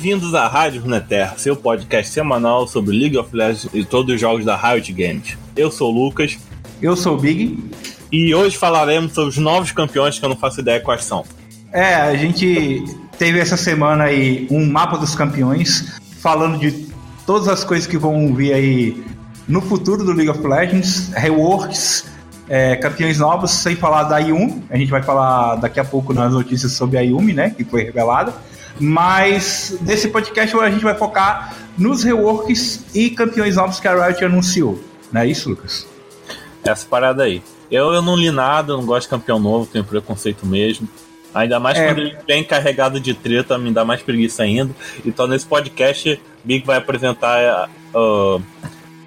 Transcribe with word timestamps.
Bem-vindos 0.00 0.32
à 0.32 0.46
Rádio 0.46 0.82
Runeterra, 0.82 1.36
seu 1.38 1.56
podcast 1.56 2.12
semanal 2.12 2.68
sobre 2.68 2.96
League 2.96 3.18
of 3.18 3.34
Legends 3.34 3.68
e 3.74 3.84
todos 3.84 4.14
os 4.14 4.20
jogos 4.20 4.44
da 4.44 4.54
Riot 4.56 4.92
Games. 4.92 5.36
Eu 5.56 5.72
sou 5.72 5.92
o 5.92 6.04
Lucas. 6.04 6.38
Eu 6.80 6.94
sou 6.94 7.16
o 7.16 7.20
Big. 7.20 7.58
E 8.12 8.32
hoje 8.32 8.56
falaremos 8.56 9.12
sobre 9.12 9.30
os 9.30 9.38
novos 9.38 9.72
campeões 9.72 10.16
que 10.16 10.24
eu 10.24 10.28
não 10.28 10.36
faço 10.36 10.60
ideia 10.60 10.78
quais 10.78 11.02
são. 11.02 11.24
É, 11.72 11.94
a 11.94 12.14
gente 12.14 12.84
teve 13.18 13.40
essa 13.40 13.56
semana 13.56 14.04
aí 14.04 14.46
um 14.52 14.70
mapa 14.70 14.96
dos 14.96 15.16
campeões, 15.16 15.98
falando 16.20 16.60
de 16.60 16.86
todas 17.26 17.48
as 17.48 17.64
coisas 17.64 17.84
que 17.84 17.98
vão 17.98 18.32
vir 18.32 18.52
aí 18.52 19.04
no 19.48 19.60
futuro 19.60 20.04
do 20.04 20.12
League 20.12 20.30
of 20.30 20.46
Legends, 20.46 21.08
reworks, 21.12 22.04
é, 22.48 22.76
campeões 22.76 23.18
novos, 23.18 23.50
sem 23.50 23.74
falar 23.74 24.04
da 24.04 24.18
Yumi. 24.18 24.62
A 24.70 24.76
gente 24.76 24.92
vai 24.92 25.02
falar 25.02 25.56
daqui 25.56 25.80
a 25.80 25.84
pouco 25.84 26.14
nas 26.14 26.32
notícias 26.32 26.70
sobre 26.70 26.98
a 26.98 27.00
Yumi, 27.00 27.32
né, 27.32 27.50
que 27.50 27.64
foi 27.64 27.82
revelada. 27.82 28.32
Mas 28.80 29.76
nesse 29.80 30.08
podcast 30.08 30.56
a 30.56 30.70
gente 30.70 30.84
vai 30.84 30.94
focar 30.94 31.56
nos 31.76 32.02
reworks 32.02 32.84
e 32.94 33.10
campeões 33.10 33.56
novos 33.56 33.80
que 33.80 33.88
a 33.88 34.06
Riot 34.06 34.24
anunciou. 34.24 34.82
Não 35.12 35.20
é 35.20 35.26
isso, 35.26 35.48
Lucas? 35.48 35.86
Essa 36.64 36.86
parada 36.86 37.24
aí. 37.24 37.42
Eu, 37.70 37.92
eu 37.92 38.02
não 38.02 38.16
li 38.16 38.30
nada, 38.30 38.72
não 38.72 38.84
gosto 38.84 39.02
de 39.02 39.10
campeão 39.10 39.38
novo, 39.38 39.66
tenho 39.66 39.84
preconceito 39.84 40.46
mesmo. 40.46 40.88
Ainda 41.34 41.60
mais 41.60 41.78
é. 41.78 41.86
quando 41.86 41.98
ele 41.98 42.16
vem 42.26 42.42
carregado 42.42 42.98
de 42.98 43.14
treta, 43.14 43.58
me 43.58 43.72
dá 43.72 43.84
mais 43.84 44.02
preguiça 44.02 44.42
ainda. 44.42 44.74
Então 45.04 45.26
nesse 45.26 45.46
podcast, 45.46 46.20
Big 46.42 46.64
vai 46.64 46.78
apresentar 46.78 47.68
uh, 47.94 48.42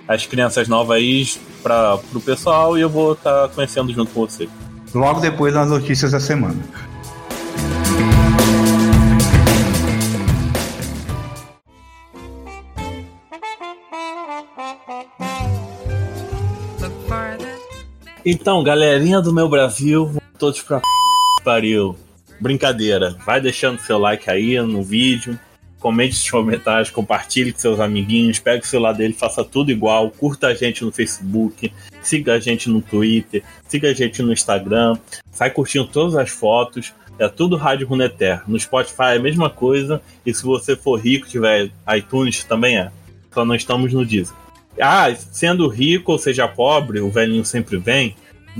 as 0.08 0.26
crianças 0.26 0.68
novas 0.68 0.98
aí 0.98 1.28
para 1.64 2.00
o 2.14 2.22
pessoal 2.22 2.78
e 2.78 2.82
eu 2.82 2.90
vou 2.90 3.14
estar 3.14 3.48
tá 3.48 3.54
conhecendo 3.54 3.92
junto 3.94 4.12
com 4.12 4.22
você. 4.22 4.48
Logo 4.94 5.20
depois 5.20 5.54
das 5.54 5.70
notícias 5.70 6.12
da 6.12 6.20
semana. 6.20 6.60
Então, 18.24 18.64
galerinha 18.64 19.20
do 19.20 19.34
meu 19.34 19.50
Brasil, 19.50 20.16
todos 20.38 20.62
pra 20.62 20.80
pariu. 21.44 21.96
Brincadeira. 22.40 23.18
Vai 23.26 23.42
deixando 23.42 23.80
seu 23.80 23.98
like 23.98 24.30
aí 24.30 24.62
no 24.62 24.84
vídeo. 24.84 25.40
Comente 25.80 26.14
seus 26.14 26.30
comentários, 26.30 26.92
compartilhe 26.92 27.52
com 27.52 27.58
seus 27.58 27.80
amiguinhos, 27.80 28.38
pegue 28.38 28.64
o 28.64 28.68
celular 28.68 28.94
dele, 28.94 29.14
faça 29.14 29.44
tudo 29.44 29.72
igual, 29.72 30.12
curta 30.12 30.48
a 30.48 30.54
gente 30.54 30.86
no 30.86 30.92
Facebook, 30.92 31.74
siga 32.04 32.34
a 32.34 32.40
gente 32.40 32.70
no 32.70 32.84
Twitter, 32.84 33.44
siga 33.68 33.90
a 33.90 33.94
gente 33.94 34.22
no 34.22 34.32
Instagram, 34.32 35.00
sai 35.32 35.50
curtindo 35.50 35.88
todas 35.88 36.16
as 36.16 36.30
fotos, 36.30 36.94
é 37.18 37.28
tudo 37.28 37.56
Rádio 37.56 37.88
Runeter. 37.88 38.44
No 38.48 38.60
Spotify 38.60 39.14
é 39.14 39.16
a 39.16 39.20
mesma 39.20 39.50
coisa, 39.50 40.00
e 40.24 40.32
se 40.32 40.44
você 40.44 40.76
for 40.76 41.00
rico, 41.00 41.28
tiver 41.28 41.72
iTunes, 41.98 42.44
também 42.44 42.78
é. 42.78 42.92
Só 43.34 43.44
não 43.44 43.56
estamos 43.56 43.92
no 43.92 44.06
Deezer. 44.06 44.36
Ah, 44.80 45.14
sendo 45.16 45.68
rico 45.68 46.12
ou 46.12 46.18
seja 46.18 46.48
pobre, 46.48 47.00
o 47.00 47.10
velhinho 47.10 47.46
sempre 47.46 47.78
vem. 47.78 48.16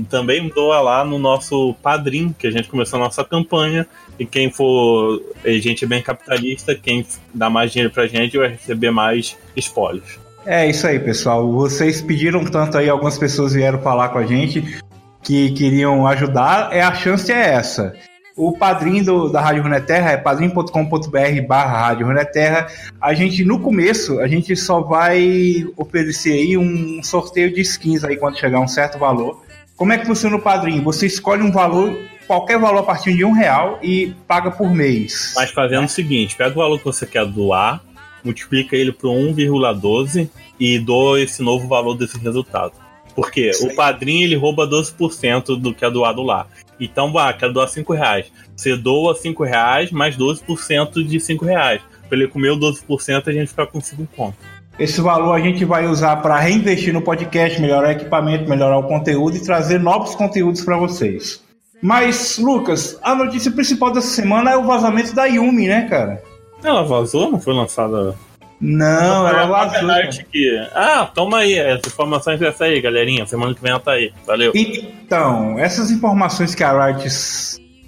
Também 0.08 0.48
doa 0.48 0.80
lá 0.80 1.04
no 1.04 1.18
nosso 1.18 1.74
padrinho, 1.82 2.34
que 2.38 2.46
a 2.46 2.50
gente 2.50 2.68
começou 2.68 2.98
a 2.98 3.04
nossa 3.04 3.22
campanha. 3.24 3.86
E 4.18 4.24
quem 4.24 4.50
for 4.50 5.22
gente 5.44 5.84
bem 5.84 6.02
capitalista, 6.02 6.74
quem 6.74 7.06
dá 7.34 7.50
mais 7.50 7.72
dinheiro 7.72 7.92
pra 7.92 8.06
gente 8.06 8.38
vai 8.38 8.48
receber 8.48 8.90
mais 8.90 9.36
espólios. 9.54 10.18
É 10.46 10.68
isso 10.68 10.86
aí, 10.86 10.98
pessoal. 10.98 11.50
Vocês 11.52 12.00
pediram 12.00 12.44
tanto 12.44 12.78
aí, 12.78 12.88
algumas 12.88 13.18
pessoas 13.18 13.52
vieram 13.52 13.80
falar 13.80 14.08
com 14.08 14.18
a 14.18 14.26
gente 14.26 14.80
que 15.22 15.52
queriam 15.52 16.06
ajudar. 16.06 16.72
É 16.72 16.82
a 16.82 16.94
chance 16.94 17.30
é 17.30 17.54
essa. 17.54 17.94
O 18.36 18.52
padrinho 18.52 19.04
do, 19.04 19.28
da 19.28 19.40
Rádio 19.40 19.62
Runeterra 19.62 20.12
é 20.12 20.16
padrinho.com.br 20.16 21.46
barra 21.46 21.88
Rádio 21.88 22.06
Runeterra. 22.06 22.66
A 23.00 23.12
gente, 23.12 23.44
no 23.44 23.60
começo, 23.60 24.20
a 24.20 24.26
gente 24.26 24.56
só 24.56 24.80
vai 24.80 25.66
oferecer 25.76 26.32
aí 26.32 26.56
um 26.56 27.02
sorteio 27.02 27.52
de 27.52 27.60
skins 27.60 28.04
aí 28.04 28.16
quando 28.16 28.38
chegar 28.38 28.60
um 28.60 28.68
certo 28.68 28.98
valor. 28.98 29.42
Como 29.76 29.92
é 29.92 29.98
que 29.98 30.06
funciona 30.06 30.36
o 30.36 30.40
padrinho? 30.40 30.82
Você 30.82 31.06
escolhe 31.06 31.42
um 31.42 31.52
valor, 31.52 31.98
qualquer 32.26 32.58
valor 32.58 32.78
a 32.78 32.82
partir 32.84 33.14
de 33.14 33.24
um 33.24 33.32
real 33.32 33.78
e 33.82 34.14
paga 34.26 34.50
por 34.50 34.72
mês. 34.72 35.34
Mas 35.36 35.50
fazendo 35.50 35.84
o 35.84 35.88
seguinte, 35.88 36.34
pega 36.34 36.52
o 36.52 36.62
valor 36.62 36.78
que 36.78 36.84
você 36.84 37.04
quer 37.04 37.26
doar, 37.26 37.82
multiplica 38.24 38.74
ele 38.76 38.92
por 38.92 39.10
1,12 39.10 40.30
e 40.58 40.78
doa 40.78 41.20
esse 41.20 41.42
novo 41.42 41.68
valor 41.68 41.96
desse 41.96 42.18
resultado. 42.18 42.72
Porque 43.14 43.50
o 43.60 43.74
padrinho 43.74 44.24
ele 44.24 44.36
rouba 44.36 44.66
12% 44.66 45.60
do 45.60 45.74
que 45.74 45.84
é 45.84 45.90
doado 45.90 46.22
lá. 46.22 46.46
Então, 46.80 47.12
vá, 47.12 47.32
quero 47.32 47.52
doar 47.52 47.68
5 47.68 47.92
reais. 47.92 48.32
Você 48.56 48.76
doa 48.76 49.14
5 49.14 49.44
reais 49.44 49.90
mais 49.90 50.16
12% 50.16 51.06
de 51.06 51.20
5 51.20 51.44
reais. 51.44 51.82
Pra 52.08 52.18
ele 52.18 52.28
comer 52.28 52.50
o 52.50 52.56
12%, 52.58 53.28
a 53.28 53.32
gente 53.32 53.48
fica 53.48 53.66
com 53.66 53.80
5 53.80 54.06
pontos. 54.16 54.40
Esse 54.78 55.00
valor 55.00 55.32
a 55.32 55.40
gente 55.40 55.64
vai 55.64 55.86
usar 55.86 56.16
para 56.16 56.38
reinvestir 56.38 56.92
no 56.92 57.02
podcast, 57.02 57.60
melhorar 57.60 57.88
o 57.88 57.92
equipamento, 57.92 58.48
melhorar 58.48 58.78
o 58.78 58.84
conteúdo 58.84 59.36
e 59.36 59.42
trazer 59.42 59.78
novos 59.78 60.14
conteúdos 60.14 60.62
para 60.62 60.76
vocês. 60.76 61.42
Mas, 61.82 62.38
Lucas, 62.38 62.98
a 63.02 63.14
notícia 63.14 63.50
principal 63.50 63.92
dessa 63.92 64.08
semana 64.08 64.52
é 64.52 64.56
o 64.56 64.64
vazamento 64.64 65.14
da 65.14 65.26
Yumi, 65.26 65.66
né, 65.66 65.88
cara? 65.88 66.22
Ela 66.62 66.84
vazou? 66.84 67.30
Não 67.30 67.40
foi 67.40 67.52
lançada 67.52 68.14
não, 68.62 69.26
ela 69.26 69.46
vazou. 69.46 69.90
Aqui. 69.90 70.48
Ah, 70.72 71.10
toma 71.12 71.38
aí, 71.38 71.58
as 71.58 71.80
informações 71.84 72.38
dessa 72.38 72.64
aí, 72.64 72.80
galerinha. 72.80 73.26
Semana 73.26 73.52
que 73.52 73.60
vem 73.60 73.72
ela 73.72 73.80
tá 73.80 73.90
aí. 73.90 74.12
Valeu. 74.24 74.52
Então, 74.54 75.58
essas 75.58 75.90
informações 75.90 76.54
que 76.54 76.62
a 76.62 76.86
Riot 76.86 77.04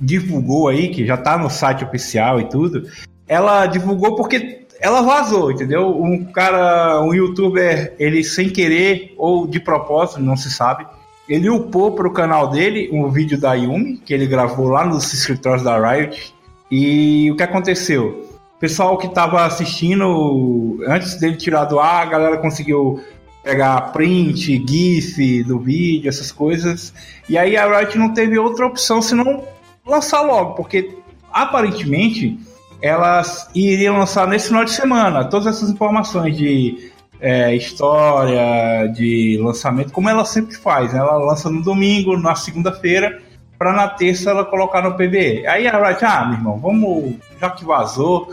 divulgou 0.00 0.66
aí, 0.66 0.88
que 0.88 1.06
já 1.06 1.16
tá 1.16 1.38
no 1.38 1.48
site 1.48 1.84
oficial 1.84 2.40
e 2.40 2.48
tudo, 2.48 2.88
ela 3.28 3.66
divulgou 3.66 4.16
porque 4.16 4.66
ela 4.80 5.00
vazou, 5.00 5.52
entendeu? 5.52 5.96
Um 6.02 6.24
cara, 6.24 7.00
um 7.02 7.14
youtuber, 7.14 7.94
ele 7.96 8.24
sem 8.24 8.50
querer 8.50 9.14
ou 9.16 9.46
de 9.46 9.60
propósito, 9.60 10.20
não 10.20 10.36
se 10.36 10.50
sabe, 10.50 10.84
ele 11.28 11.48
upou 11.48 11.92
pro 11.92 12.12
canal 12.12 12.50
dele 12.50 12.90
um 12.92 13.08
vídeo 13.10 13.40
da 13.40 13.54
Yumi, 13.54 13.96
que 13.98 14.12
ele 14.12 14.26
gravou 14.26 14.68
lá 14.68 14.84
nos 14.84 15.14
escritórios 15.14 15.62
da 15.62 15.78
Riot. 15.78 16.34
E 16.70 17.30
o 17.30 17.36
que 17.36 17.42
aconteceu? 17.44 18.33
Pessoal 18.58 18.96
que 18.98 19.06
estava 19.06 19.44
assistindo, 19.44 20.78
antes 20.86 21.16
dele 21.16 21.36
tirar 21.36 21.64
do 21.64 21.78
ar, 21.78 22.02
a 22.02 22.10
galera 22.10 22.38
conseguiu 22.38 23.02
pegar 23.42 23.92
print, 23.92 24.64
GIF 24.66 25.44
do 25.44 25.58
vídeo, 25.58 26.08
essas 26.08 26.32
coisas. 26.32 26.92
E 27.28 27.36
aí 27.36 27.56
a 27.56 27.66
Riot 27.66 27.98
não 27.98 28.14
teve 28.14 28.38
outra 28.38 28.66
opção 28.66 29.02
senão 29.02 29.44
lançar 29.86 30.22
logo, 30.22 30.54
porque 30.54 30.96
aparentemente 31.30 32.38
elas 32.80 33.48
iriam 33.54 33.98
lançar 33.98 34.26
nesse 34.26 34.48
final 34.48 34.64
de 34.64 34.70
semana 34.70 35.24
todas 35.24 35.46
essas 35.46 35.70
informações 35.70 36.36
de 36.36 36.90
é, 37.20 37.54
história, 37.54 38.86
de 38.88 39.38
lançamento, 39.42 39.92
como 39.92 40.08
ela 40.08 40.24
sempre 40.24 40.56
faz. 40.56 40.92
Né? 40.92 40.98
Ela 40.98 41.16
lança 41.16 41.50
no 41.50 41.62
domingo, 41.62 42.16
na 42.16 42.34
segunda-feira, 42.34 43.22
para 43.58 43.72
na 43.72 43.88
terça 43.88 44.30
ela 44.30 44.44
colocar 44.44 44.82
no 44.82 44.94
PBE. 44.94 45.46
Aí 45.46 45.66
a 45.66 45.86
Riot, 45.86 46.04
ah, 46.04 46.24
meu 46.26 46.38
irmão, 46.38 46.58
vamos, 46.58 47.14
já 47.40 47.50
que 47.50 47.64
vazou, 47.64 48.28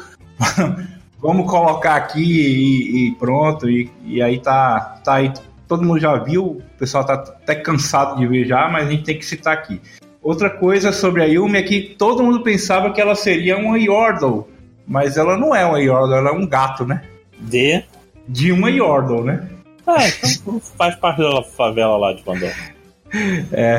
vamos 1.21 1.49
colocar 1.49 1.95
aqui 1.95 2.21
e, 2.21 3.07
e 3.07 3.11
pronto. 3.15 3.69
E, 3.69 3.89
e, 4.05 4.21
aí 4.21 4.39
tá, 4.39 4.99
tá 5.03 5.15
aí, 5.15 5.31
todo 5.67 5.83
mundo 5.83 5.99
já 5.99 6.17
viu, 6.17 6.43
o 6.43 6.61
pessoal 6.77 7.05
tá 7.05 7.13
até 7.13 7.55
cansado 7.55 8.17
de 8.17 8.27
ver 8.27 8.45
já, 8.45 8.67
mas 8.69 8.87
a 8.87 8.91
gente 8.91 9.03
tem 9.03 9.17
que 9.17 9.25
citar 9.25 9.53
aqui. 9.53 9.79
Outra 10.21 10.49
coisa 10.49 10.91
sobre 10.91 11.23
a 11.23 11.25
Yumi 11.25 11.57
é 11.57 11.63
que 11.63 11.95
todo 11.97 12.23
mundo 12.23 12.43
pensava 12.43 12.91
que 12.91 13.01
ela 13.01 13.15
seria 13.15 13.57
uma 13.57 13.77
Yordle, 13.79 14.45
mas 14.87 15.17
ela 15.17 15.35
não 15.37 15.55
é 15.55 15.65
uma 15.65 15.79
Yordle, 15.79 16.15
ela 16.15 16.29
é 16.29 16.33
um 16.33 16.45
gato, 16.45 16.85
né? 16.85 17.01
De? 17.39 17.83
De 18.27 18.51
uma 18.51 18.69
Yordle, 18.69 19.23
né? 19.23 19.47
Ah, 19.85 20.07
então 20.07 20.59
faz 20.77 20.95
parte 20.95 21.21
da 21.21 21.41
favela 21.41 21.97
lá 21.97 22.13
de 22.13 22.21
Pandora. 22.23 22.53
É. 23.51 23.77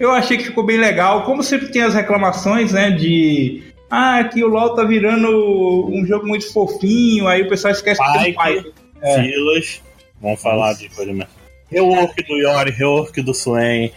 Eu 0.00 0.10
achei 0.12 0.38
que 0.38 0.44
ficou 0.44 0.64
bem 0.64 0.78
legal. 0.78 1.24
Como 1.24 1.42
sempre 1.42 1.68
tem 1.68 1.82
as 1.82 1.94
reclamações, 1.94 2.72
né, 2.72 2.90
de 2.90 3.67
ah, 3.90 4.24
que 4.24 4.44
o 4.44 4.48
LoL 4.48 4.74
tá 4.74 4.84
virando 4.84 5.88
um 5.90 6.04
jogo 6.06 6.26
muito 6.26 6.52
fofinho, 6.52 7.26
aí 7.26 7.42
o 7.42 7.48
pessoal 7.48 7.72
esquece 7.72 8.00
Pike, 8.00 8.12
que 8.12 8.24
tem 8.24 8.34
pai. 8.34 8.64
É. 9.00 9.22
Silas, 9.22 9.82
vamos 10.20 10.42
falar 10.42 10.74
de 10.74 10.88
coisa 10.88 11.12
mesmo. 11.12 11.30
Rework 11.70 12.22
do 12.24 12.36
Yori, 12.36 12.70
rework 12.70 13.22
do 13.22 13.34
Swain. 13.34 13.92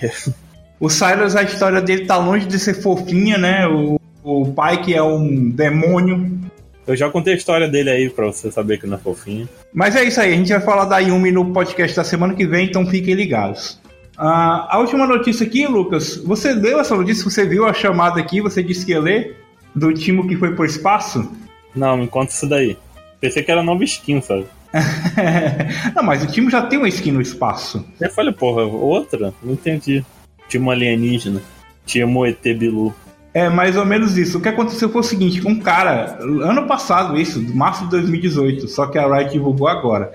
O 0.79 0.89
Silas, 0.89 1.35
a 1.35 1.43
história 1.43 1.79
dele 1.79 2.05
tá 2.05 2.17
longe 2.17 2.47
de 2.47 2.57
ser 2.57 2.73
fofinha, 2.73 3.38
né? 3.38 3.67
O, 3.67 3.99
o 4.23 4.51
pai 4.51 4.81
que 4.81 4.95
é 4.95 5.03
um 5.03 5.49
demônio. 5.49 6.39
Eu 6.88 6.95
já 6.95 7.07
contei 7.09 7.33
a 7.33 7.38
história 7.38 7.67
dele 7.67 7.89
aí 7.91 8.09
pra 8.09 8.25
você 8.25 8.51
saber 8.51 8.79
que 8.79 8.88
não 8.88 8.97
é 8.97 8.99
fofinho. 8.99 9.47
Mas 9.71 9.95
é 9.95 10.03
isso 10.03 10.19
aí, 10.19 10.33
a 10.33 10.35
gente 10.35 10.51
vai 10.51 10.59
falar 10.59 10.85
da 10.85 10.97
Yumi 10.97 11.31
no 11.31 11.53
podcast 11.53 11.95
da 11.95 12.03
semana 12.03 12.33
que 12.33 12.47
vem, 12.47 12.65
então 12.65 12.85
fiquem 12.85 13.13
ligados. 13.13 13.79
Uh, 14.17 14.65
a 14.67 14.79
última 14.79 15.05
notícia 15.05 15.45
aqui, 15.45 15.67
Lucas, 15.67 16.17
você 16.17 16.51
leu 16.53 16.79
essa 16.79 16.95
notícia? 16.95 17.23
Você 17.23 17.45
viu 17.45 17.65
a 17.65 17.73
chamada 17.73 18.19
aqui? 18.19 18.41
Você 18.41 18.63
disse 18.63 18.85
que 18.85 18.91
ia 18.91 18.99
ler? 18.99 19.40
Do 19.75 19.94
time 19.94 20.27
que 20.27 20.35
foi 20.35 20.56
pro 20.56 20.65
espaço? 20.65 21.31
Não, 21.75 21.97
me 21.97 22.07
conta 22.07 22.31
isso 22.31 22.47
daí. 22.47 22.77
Pensei 23.19 23.44
que 23.44 23.51
era 23.51 23.63
nova 23.63 23.83
skin, 23.83 24.21
sabe? 24.21 24.45
não, 25.95 26.03
mas 26.03 26.23
o 26.23 26.27
time 26.27 26.50
já 26.50 26.62
tem 26.62 26.79
uma 26.79 26.88
skin 26.88 27.12
no 27.12 27.21
espaço. 27.21 27.85
Eu 28.00 28.09
falei, 28.09 28.33
porra, 28.33 28.63
outra? 28.63 29.33
Não 29.44 29.53
entendi. 29.53 30.03
Time 30.47 30.69
alienígena. 30.69 31.41
Time 31.85 32.29
ET 32.29 32.57
Bilu. 32.57 32.94
É 33.33 33.50
mais 33.50 33.77
ou 33.77 33.85
menos 33.85 34.18
isso. 34.18 34.38
O 34.38 34.41
que 34.41 34.50
aconteceu 34.50 34.89
foi 34.89 35.01
o 35.01 35.03
seguinte: 35.03 35.45
um 35.47 35.59
cara, 35.59 36.17
ano 36.21 36.67
passado, 36.67 37.19
isso, 37.19 37.41
março 37.56 37.85
de 37.85 37.91
2018, 37.91 38.67
só 38.67 38.88
que 38.88 38.97
a 38.97 39.07
Riot 39.07 39.31
divulgou 39.31 39.67
agora. 39.67 40.12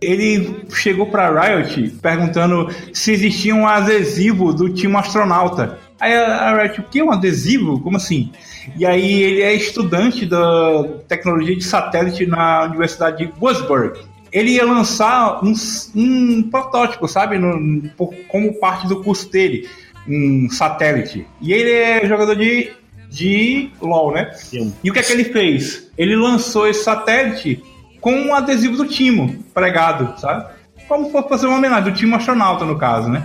Ele 0.00 0.64
chegou 0.70 1.06
pra 1.06 1.30
Riot 1.30 1.90
perguntando 2.02 2.68
se 2.92 3.12
existia 3.12 3.54
um 3.54 3.66
adesivo 3.66 4.52
do 4.52 4.68
time 4.68 4.96
astronauta. 4.96 5.78
Aí 6.02 6.12
a 6.14 6.60
Riot, 6.60 6.80
o 6.80 6.82
que? 6.82 7.00
Um 7.00 7.12
adesivo? 7.12 7.80
Como 7.80 7.96
assim? 7.96 8.32
E 8.76 8.84
aí 8.84 9.22
ele 9.22 9.40
é 9.40 9.54
estudante 9.54 10.26
da 10.26 10.82
tecnologia 11.06 11.54
de 11.54 11.62
satélite 11.62 12.26
na 12.26 12.64
Universidade 12.64 13.24
de 13.24 13.32
Wurzburg. 13.40 14.00
Ele 14.32 14.50
ia 14.50 14.64
lançar 14.64 15.44
um, 15.44 15.54
um 15.94 16.42
protótipo, 16.50 17.06
sabe? 17.06 17.38
No, 17.38 17.88
como 18.26 18.58
parte 18.58 18.88
do 18.88 19.00
curso 19.00 19.30
dele 19.30 19.68
um 20.08 20.50
satélite. 20.50 21.24
E 21.40 21.52
ele 21.52 21.70
é 21.70 22.04
jogador 22.08 22.34
de, 22.34 22.72
de 23.08 23.70
LoL, 23.80 24.12
né? 24.12 24.32
Sim. 24.34 24.74
E 24.82 24.90
o 24.90 24.92
que 24.92 24.98
é 24.98 25.02
que 25.04 25.12
ele 25.12 25.24
fez? 25.24 25.88
Ele 25.96 26.16
lançou 26.16 26.66
esse 26.66 26.82
satélite 26.82 27.62
com 28.00 28.12
um 28.12 28.34
adesivo 28.34 28.76
do 28.76 28.88
Timo 28.88 29.36
pregado, 29.54 30.18
sabe? 30.18 30.52
Como 30.88 31.10
for 31.10 31.28
fazer 31.28 31.46
uma 31.46 31.58
homenagem, 31.58 31.92
do 31.92 31.96
Timo 31.96 32.16
astronauta, 32.16 32.64
no 32.64 32.76
caso, 32.76 33.08
né? 33.08 33.22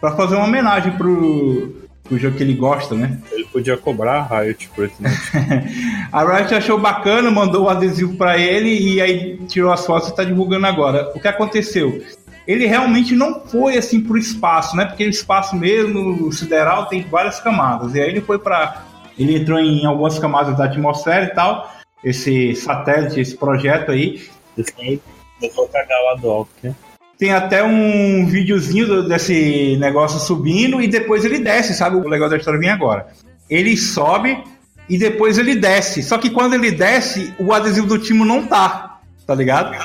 Pra 0.00 0.12
fazer 0.12 0.36
uma 0.36 0.44
homenagem 0.44 0.92
pro, 0.92 1.89
pro 2.10 2.18
jogo 2.18 2.36
que 2.36 2.42
ele 2.42 2.54
gosta, 2.54 2.96
né? 2.96 3.18
Ele 3.30 3.44
podia 3.44 3.76
cobrar 3.76 4.26
a 4.28 4.40
Riot 4.40 4.68
por 4.74 4.84
esse 4.84 4.96
A 6.10 6.24
Riot 6.24 6.52
achou 6.52 6.76
bacana, 6.76 7.30
mandou 7.30 7.64
o 7.64 7.68
adesivo 7.68 8.16
para 8.16 8.36
ele 8.36 8.68
e 8.68 9.00
aí 9.00 9.36
tirou 9.46 9.72
as 9.72 9.86
fotos 9.86 10.08
e 10.08 10.16
tá 10.16 10.24
divulgando 10.24 10.66
agora. 10.66 11.12
O 11.14 11.20
que 11.20 11.28
aconteceu? 11.28 12.02
ele 12.46 12.66
realmente 12.66 13.14
não 13.14 13.40
foi 13.46 13.78
assim 13.78 14.00
para 14.00 14.14
o 14.14 14.18
espaço, 14.18 14.74
né? 14.74 14.84
Porque 14.84 15.06
o 15.06 15.10
espaço 15.10 15.54
mesmo, 15.54 16.32
sideral, 16.32 16.86
tem 16.86 17.02
várias 17.02 17.38
camadas. 17.38 17.94
E 17.94 18.00
aí 18.00 18.08
ele 18.08 18.20
foi 18.20 18.40
para. 18.40 18.86
Ele 19.16 19.36
entrou 19.36 19.60
em 19.60 19.86
algumas 19.86 20.18
camadas 20.18 20.56
da 20.56 20.64
atmosfera 20.64 21.26
e 21.26 21.34
tal. 21.34 21.70
Esse 22.02 22.56
satélite, 22.56 23.20
esse 23.20 23.36
projeto 23.36 23.92
aí. 23.92 24.28
Esse 24.58 24.74
aí 24.80 25.00
começou 25.38 25.66
a 25.66 25.68
cagar 25.68 26.02
lá 26.06 26.14
do 26.16 26.28
alto, 26.28 26.50
né? 26.60 26.74
Tem 27.20 27.34
até 27.34 27.62
um 27.62 28.24
videozinho 28.24 29.06
desse 29.06 29.76
negócio 29.78 30.18
subindo 30.18 30.80
e 30.80 30.88
depois 30.88 31.22
ele 31.22 31.38
desce, 31.38 31.74
sabe? 31.74 31.96
O 31.96 32.08
legal 32.08 32.30
da 32.30 32.38
história 32.38 32.58
vem 32.58 32.70
agora. 32.70 33.08
Ele 33.50 33.76
sobe 33.76 34.42
e 34.88 34.96
depois 34.96 35.36
ele 35.36 35.54
desce. 35.54 36.02
Só 36.02 36.16
que 36.16 36.30
quando 36.30 36.54
ele 36.54 36.70
desce, 36.70 37.34
o 37.38 37.52
adesivo 37.52 37.86
do 37.86 37.98
Timo 37.98 38.24
não 38.24 38.46
tá. 38.46 39.00
Tá 39.26 39.34
ligado? 39.34 39.76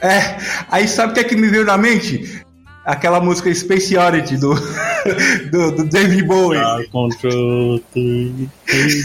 É, 0.00 0.36
aí 0.70 0.86
sabe 0.86 1.10
o 1.10 1.14
que 1.14 1.20
é 1.20 1.24
que 1.24 1.34
me 1.34 1.48
veio 1.48 1.64
na 1.64 1.76
mente? 1.76 2.44
Aquela 2.84 3.20
música 3.20 3.52
Space 3.52 3.96
Oddity 3.96 4.36
do, 4.36 4.54
do, 5.50 5.72
do 5.72 5.84
David 5.84 6.22
Bowie. 6.22 6.60
Ah, 6.60 6.78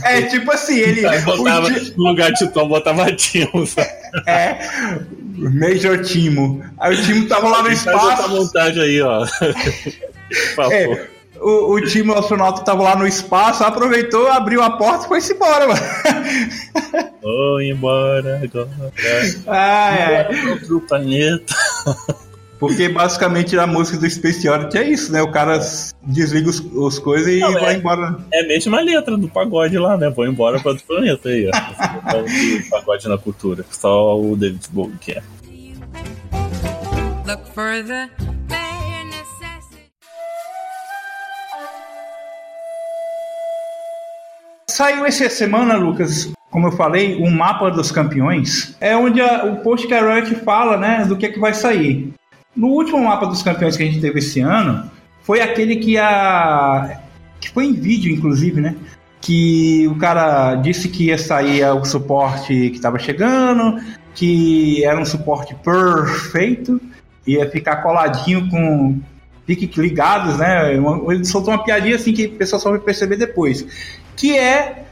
é 0.05 0.21
tipo 0.23 0.51
assim, 0.51 0.77
ele. 0.77 1.07
Aí 1.07 1.21
botava, 1.21 1.69
No 1.69 2.09
lugar 2.09 2.31
de 2.33 2.47
Tom 2.49 2.67
botava 2.67 3.11
Timo. 3.13 3.67
É, 4.27 4.59
Major 5.37 6.01
Timo. 6.01 6.63
Aí 6.79 6.95
o 6.95 7.03
Timo 7.03 7.27
tava 7.27 7.47
lá 7.49 7.63
no 7.63 7.71
espaço. 7.71 7.99
Faz 8.07 8.19
essa 8.19 8.27
montagem 8.27 8.81
aí, 8.81 9.01
ó. 9.01 9.25
Por 10.27 10.55
favor. 10.55 10.73
É, 10.73 11.07
o, 11.39 11.73
o 11.73 11.81
time 11.81 12.13
astronauta 12.13 12.63
tava 12.63 12.83
lá 12.83 12.95
no 12.95 13.07
espaço, 13.07 13.63
aproveitou, 13.63 14.27
abriu 14.27 14.61
a 14.61 14.71
porta 14.71 15.05
e 15.05 15.07
foi-se 15.07 15.33
embora, 15.33 15.67
mano. 15.67 15.79
Vou 17.21 17.61
embora 17.61 18.41
agora. 18.43 18.93
Ah, 19.47 19.95
é. 19.95 20.49
Outro 20.49 20.81
planeta. 20.81 21.55
Porque 22.59 22.89
basicamente 22.89 23.57
a 23.57 23.67
música 23.67 23.97
do 23.99 24.09
Space 24.09 24.47
Oddity 24.49 24.77
é 24.77 24.89
isso, 24.89 25.11
né? 25.11 25.21
O 25.21 25.31
cara 25.31 25.59
desliga 26.03 26.49
os, 26.49 26.59
os 26.59 26.97
coisas 26.97 27.31
e 27.31 27.39
Não, 27.39 27.53
vai 27.53 27.75
é, 27.75 27.77
embora. 27.77 28.17
É 28.33 28.43
a 28.43 28.47
mesma 28.47 28.81
letra 28.81 29.15
do 29.15 29.27
pagode 29.27 29.77
lá, 29.77 29.95
né? 29.95 30.09
Vou 30.09 30.25
embora 30.25 30.59
para 30.59 30.71
outro 30.71 30.85
planeta 30.85 31.29
aí, 31.29 31.47
ó. 31.47 31.51
pagode 32.71 33.07
na 33.07 33.17
cultura. 33.17 33.63
Só 33.69 34.19
o 34.19 34.35
David 34.35 34.67
Bowie 34.71 34.95
que 34.99 35.11
é. 35.11 35.23
Look 37.27 37.43
further. 37.53 38.09
Saiu 44.69 45.05
essa 45.05 45.27
semana, 45.27 45.75
Lucas, 45.75 46.31
como 46.51 46.67
eu 46.67 46.71
falei, 46.71 47.15
um 47.21 47.31
mapa 47.31 47.69
dos 47.71 47.91
campeões. 47.91 48.75
É 48.79 48.95
onde 48.95 49.19
a, 49.19 49.45
o 49.45 49.57
post 49.57 49.87
que 49.87 49.93
a 49.93 50.01
Riot 50.01 50.35
fala, 50.35 50.77
né, 50.77 51.03
do 51.05 51.17
que 51.17 51.25
é 51.25 51.31
que 51.31 51.39
vai 51.39 51.53
sair. 51.53 52.13
No 52.57 52.67
último 52.67 53.03
mapa 53.03 53.27
dos 53.27 53.41
campeões 53.41 53.77
que 53.77 53.83
a 53.83 53.85
gente 53.85 54.01
teve 54.01 54.19
esse 54.19 54.41
ano, 54.41 54.89
foi 55.21 55.41
aquele 55.41 55.77
que 55.77 55.97
a 55.97 56.99
que 57.39 57.49
foi 57.49 57.65
em 57.65 57.73
vídeo, 57.73 58.11
inclusive, 58.11 58.59
né? 58.59 58.75
Que 59.21 59.87
o 59.87 59.95
cara 59.95 60.55
disse 60.55 60.89
que 60.89 61.05
ia 61.05 61.17
sair 61.17 61.63
o 61.65 61.85
suporte 61.85 62.69
que 62.69 62.75
estava 62.75 62.97
chegando, 62.97 63.79
que 64.15 64.83
era 64.83 64.99
um 64.99 65.05
suporte 65.05 65.55
perfeito, 65.55 66.81
ia 67.25 67.49
ficar 67.49 67.77
coladinho 67.77 68.49
com 68.49 68.99
fique 69.45 69.79
ligados, 69.79 70.37
né? 70.37 70.73
Ele 70.73 71.25
soltou 71.25 71.53
uma 71.53 71.63
piadinha 71.63 71.95
assim 71.95 72.11
que 72.11 72.25
o 72.25 72.31
pessoal 72.31 72.59
só 72.59 72.71
vai 72.71 72.79
perceber 72.79 73.15
depois 73.15 73.65
que 74.17 74.35
é 74.35 74.83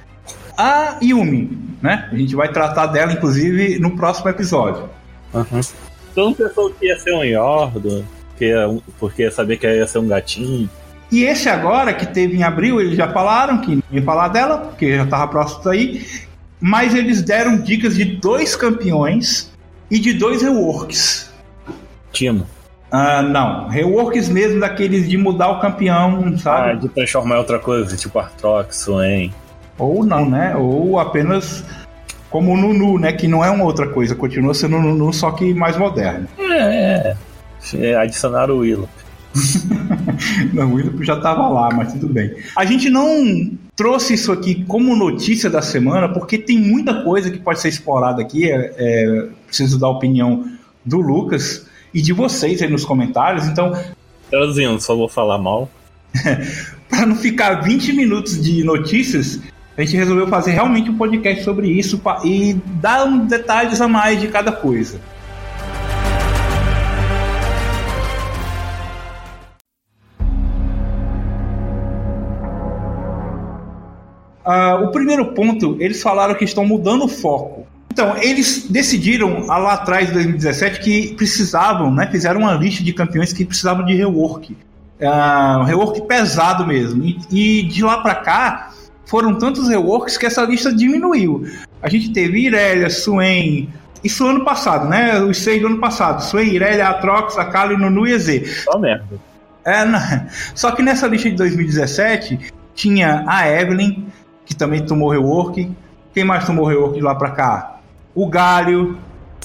a 0.58 0.98
Yumi, 1.02 1.58
né? 1.82 2.08
A 2.12 2.16
gente 2.16 2.36
vai 2.36 2.48
tratar 2.50 2.88
dela, 2.88 3.12
inclusive, 3.12 3.80
no 3.80 3.98
próximo 3.98 4.30
episódio. 4.30 4.88
Uhum. 5.34 5.62
Todo 6.16 6.28
mundo 6.28 6.38
pensou 6.38 6.70
que 6.72 6.86
ia 6.86 6.98
ser 6.98 7.14
um 7.14 7.24
Yordo, 7.24 8.06
que 8.38 8.46
ia, 8.46 8.80
porque 8.98 9.24
ia 9.24 9.32
saber 9.32 9.58
que 9.58 9.68
ia 9.68 9.86
ser 9.86 10.00
um 10.00 10.08
gatinho. 10.08 10.70
E 11.12 11.24
esse 11.24 11.50
agora, 11.50 11.94
que 11.94 12.06
teve 12.08 12.38
em 12.38 12.44
abril, 12.44 12.80
eles 12.82 12.96
já 12.96 13.12
falaram 13.12 13.60
que 13.60 13.84
ia 13.92 14.02
falar 14.02 14.30
dela, 14.30 14.58
porque 14.58 14.96
já 14.96 15.04
estava 15.04 15.28
próximo 15.28 15.64
daí. 15.66 16.06
Mas 16.60 16.96
eles 16.96 17.22
deram 17.22 17.62
dicas 17.62 17.96
de 17.96 18.06
dois 18.06 18.56
campeões 18.56 19.52
e 19.92 20.00
de 20.00 20.14
dois 20.14 20.42
reworks. 20.42 21.32
Timo. 22.12 22.48
Ah, 22.90 23.22
não. 23.22 23.68
Reworks 23.68 24.30
mesmo 24.30 24.62
daqueles 24.62 25.08
de 25.08 25.18
mudar 25.18 25.50
o 25.50 25.60
campeão, 25.60 26.38
sabe? 26.38 26.72
Ah, 26.72 26.74
de 26.74 26.90
transformar 26.90 27.36
em 27.36 27.40
outra 27.40 27.60
coisa, 27.60 27.96
tipo 27.98 28.18
Artrox, 28.18 28.78
Swain. 28.78 29.34
Ou 29.78 30.06
não, 30.06 30.30
né? 30.30 30.56
Ou 30.56 30.98
apenas 30.98 31.64
como 32.36 32.52
o 32.52 32.58
Nunu, 32.58 33.00
né? 33.00 33.14
Que 33.14 33.30
não 33.30 33.46
é 33.46 33.50
uma 33.50 33.64
outra 33.64 33.88
coisa, 33.88 34.14
continua 34.14 34.54
sendo 34.54 34.76
o 34.76 34.82
Nunu, 34.82 35.14
só 35.14 35.32
que 35.32 35.54
mais 35.54 35.78
moderno. 35.78 36.28
É, 36.38 37.16
é. 37.74 37.78
é 37.78 37.96
adicionar 37.96 38.52
o 38.52 38.58
Willow. 38.58 38.90
não, 40.52 40.70
o 40.70 40.74
Willow 40.74 41.02
já 41.02 41.16
estava 41.16 41.48
lá, 41.48 41.70
mas 41.74 41.94
tudo 41.94 42.10
bem. 42.10 42.36
A 42.54 42.66
gente 42.66 42.90
não 42.90 43.52
trouxe 43.74 44.16
isso 44.16 44.34
aqui 44.34 44.66
como 44.66 44.98
notícia 44.98 45.50
da 45.50 45.62
semana, 45.62 46.10
porque 46.10 46.38
tem 46.38 46.60
muita 46.60 47.06
coisa 47.06 47.32
que 47.32 47.40
pode 47.40 47.62
ser 47.62 47.70
explorada 47.70 48.22
aqui. 48.22 48.52
É, 48.52 48.74
é, 48.78 49.28
preciso 49.48 49.80
da 49.80 49.88
opinião 49.88 50.44
do 50.84 51.00
Lucas 51.00 51.66
e 51.94 52.02
de 52.02 52.12
vocês 52.12 52.62
aí 52.62 52.70
nos 52.70 52.84
comentários. 52.84 53.48
Então. 53.48 53.82
Traduzindo, 54.30 54.78
só 54.82 54.94
vou 54.94 55.08
falar 55.08 55.38
mal. 55.38 55.72
para 56.90 57.06
não 57.06 57.16
ficar 57.16 57.62
20 57.62 57.94
minutos 57.94 58.44
de 58.44 58.62
notícias, 58.62 59.40
a 59.78 59.84
gente 59.84 59.98
resolveu 59.98 60.28
fazer 60.28 60.52
realmente 60.52 60.90
um 60.90 60.98
podcast 60.98 61.44
sobre 61.44 61.68
isso 61.68 62.02
e 62.24 62.54
dar 62.82 63.06
detalhes 63.26 63.82
a 63.82 63.88
mais 63.88 64.20
de 64.22 64.30
cada 64.30 64.52
coisa. 64.52 65.00
Uh, 74.46 74.86
o 74.86 74.92
primeiro 74.92 75.34
ponto, 75.34 75.76
eles 75.80 76.02
falaram 76.02 76.36
que 76.36 76.46
estão 76.46 76.66
mudando 76.66 77.06
o 77.06 77.08
foco. 77.08 77.66
Então, 77.92 78.16
eles 78.18 78.68
decidiram 78.70 79.48
lá 79.48 79.74
atrás, 79.74 80.10
em 80.10 80.14
2017, 80.14 80.80
que 80.82 81.16
precisavam, 81.16 81.92
né? 81.92 82.08
Fizeram 82.12 82.42
uma 82.42 82.54
lista 82.54 82.84
de 82.84 82.94
campeões 82.94 83.34
que 83.34 83.44
precisavam 83.44 83.84
de 83.84 83.96
rework. 83.96 84.56
Uh, 85.00 85.64
rework 85.64 86.02
pesado 86.04 86.66
mesmo. 86.66 87.04
E, 87.04 87.18
e 87.32 87.64
de 87.64 87.84
lá 87.84 88.02
para 88.02 88.16
cá, 88.16 88.72
foram 89.06 89.38
tantos 89.38 89.68
reworks 89.70 90.18
que 90.18 90.26
essa 90.26 90.44
lista 90.44 90.74
diminuiu. 90.74 91.48
A 91.82 91.90
gente 91.90 92.12
teve 92.12 92.46
Irelia, 92.46 92.90
Swain. 92.90 93.70
Isso 94.04 94.26
ano 94.28 94.44
passado, 94.44 94.88
né? 94.88 95.20
Os 95.22 95.38
seis 95.38 95.62
do 95.62 95.68
ano 95.68 95.80
passado. 95.80 96.22
Swain, 96.24 96.54
Irelia, 96.54 96.90
Atrox, 96.90 97.38
Akali, 97.38 97.78
Nunu 97.78 98.08
e 98.08 98.12
EZ. 98.12 98.64
Só 98.64 98.78
merda. 98.78 99.20
É, 99.66 99.84
Só 100.54 100.72
que 100.72 100.84
nessa 100.84 101.08
lista 101.08 101.30
de 101.30 101.36
2017 101.36 102.54
tinha 102.76 103.24
a 103.28 103.50
Evelyn, 103.50 104.06
que 104.46 104.56
também 104.56 104.86
tomou 104.86 105.10
rework. 105.10 105.72
Quem 106.14 106.24
mais 106.24 106.46
tomou 106.46 106.66
rework 106.66 106.96
de 106.96 107.02
lá 107.02 107.16
pra 107.16 107.32
cá? 107.32 107.80
O 108.14 108.28
Galho. 108.28 108.98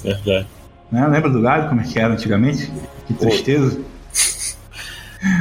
Verdade. 0.02 0.46
Né? 0.92 1.06
Lembra 1.06 1.30
do 1.30 1.40
Galho, 1.40 1.68
como 1.68 1.80
é 1.80 1.84
que 1.84 1.98
era 1.98 2.12
antigamente? 2.12 2.70
Que 3.06 3.14
tristeza. 3.14 3.80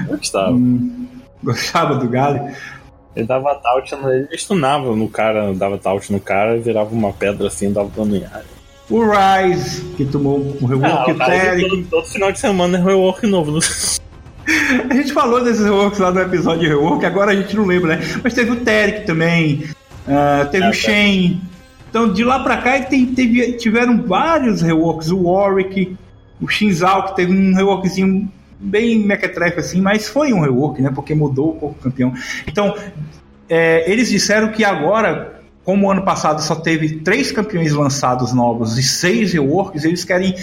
Gostava. 0.08 0.52
Hum, 0.52 1.08
gostava 1.44 1.96
do 1.96 2.08
Galho. 2.08 2.54
Ele 3.16 3.26
dava 3.26 3.56
taut, 3.56 3.92
ele 3.94 4.38
stunava 4.38 4.96
no 4.96 5.10
cara, 5.10 5.54
dava 5.54 5.78
taut 5.78 6.12
no 6.12 6.20
cara 6.20 6.58
e 6.58 6.60
virava 6.60 6.94
uma 6.94 7.12
pedra 7.12 7.48
assim, 7.48 7.72
dava 7.72 7.90
dano 7.90 8.16
em 8.16 8.24
área. 8.24 8.60
O 8.90 9.02
Rise, 9.04 9.84
que 9.96 10.06
tomou 10.06 10.40
um 10.40 10.66
rework 10.66 11.12
ah, 11.20 11.60
Todo, 11.60 11.84
todo, 11.86 12.08
final 12.08 12.32
de 12.32 12.40
semana 12.40 12.78
é 12.78 12.82
rework 12.82 13.26
novo. 13.28 13.60
A 14.90 14.94
gente 14.96 15.14
falou 15.14 15.44
desses 15.44 15.64
reworks 15.64 16.00
lá 16.00 16.12
no 16.12 16.22
episódio 16.22 16.62
de 16.62 16.68
rework, 16.68 17.06
agora 17.06 17.32
a 17.32 17.36
gente 17.36 17.56
não 17.56 17.66
lembra, 17.66 17.98
né? 17.98 18.02
Mas 18.24 18.34
teve 18.34 18.50
o 18.50 18.56
Terek 18.56 19.06
também, 19.06 19.66
uh, 20.08 20.50
teve 20.50 20.66
é, 20.66 20.70
o 20.70 20.74
Shen. 20.74 21.40
Então 21.88 22.12
de 22.12 22.24
lá 22.24 22.40
pra 22.40 22.58
cá 22.58 22.82
tem, 22.82 23.06
teve, 23.06 23.54
tiveram 23.54 24.02
vários 24.02 24.64
reworks. 24.64 25.12
O 25.12 25.30
Warwick, 25.30 25.96
o 26.42 26.48
Shinzal, 26.48 27.08
que 27.08 27.16
teve 27.18 27.32
um 27.32 27.54
reworkzinho 27.54 28.32
bem 28.60 29.00
mequetrefe 29.00 29.60
assim, 29.60 29.82
mas 29.82 30.08
foi 30.08 30.34
um 30.34 30.42
rework, 30.42 30.82
né? 30.82 30.92
Porque 30.94 31.16
mudou 31.16 31.56
um 31.56 31.60
pouco 31.60 31.76
o 31.80 31.82
campeão. 31.82 32.14
Então, 32.48 32.76
é, 33.48 33.90
eles 33.90 34.10
disseram 34.10 34.52
que 34.52 34.64
agora, 34.64 35.42
como 35.64 35.88
o 35.88 35.92
ano 35.92 36.04
passado 36.04 36.42
só 36.42 36.56
teve 36.56 36.98
três 36.98 37.32
campeões 37.32 37.74
lançados 37.74 38.34
novos 38.34 38.78
e 38.78 38.84
seis 38.84 39.34
reworks, 39.34 39.86
eles 39.86 40.04
querem 40.04 40.36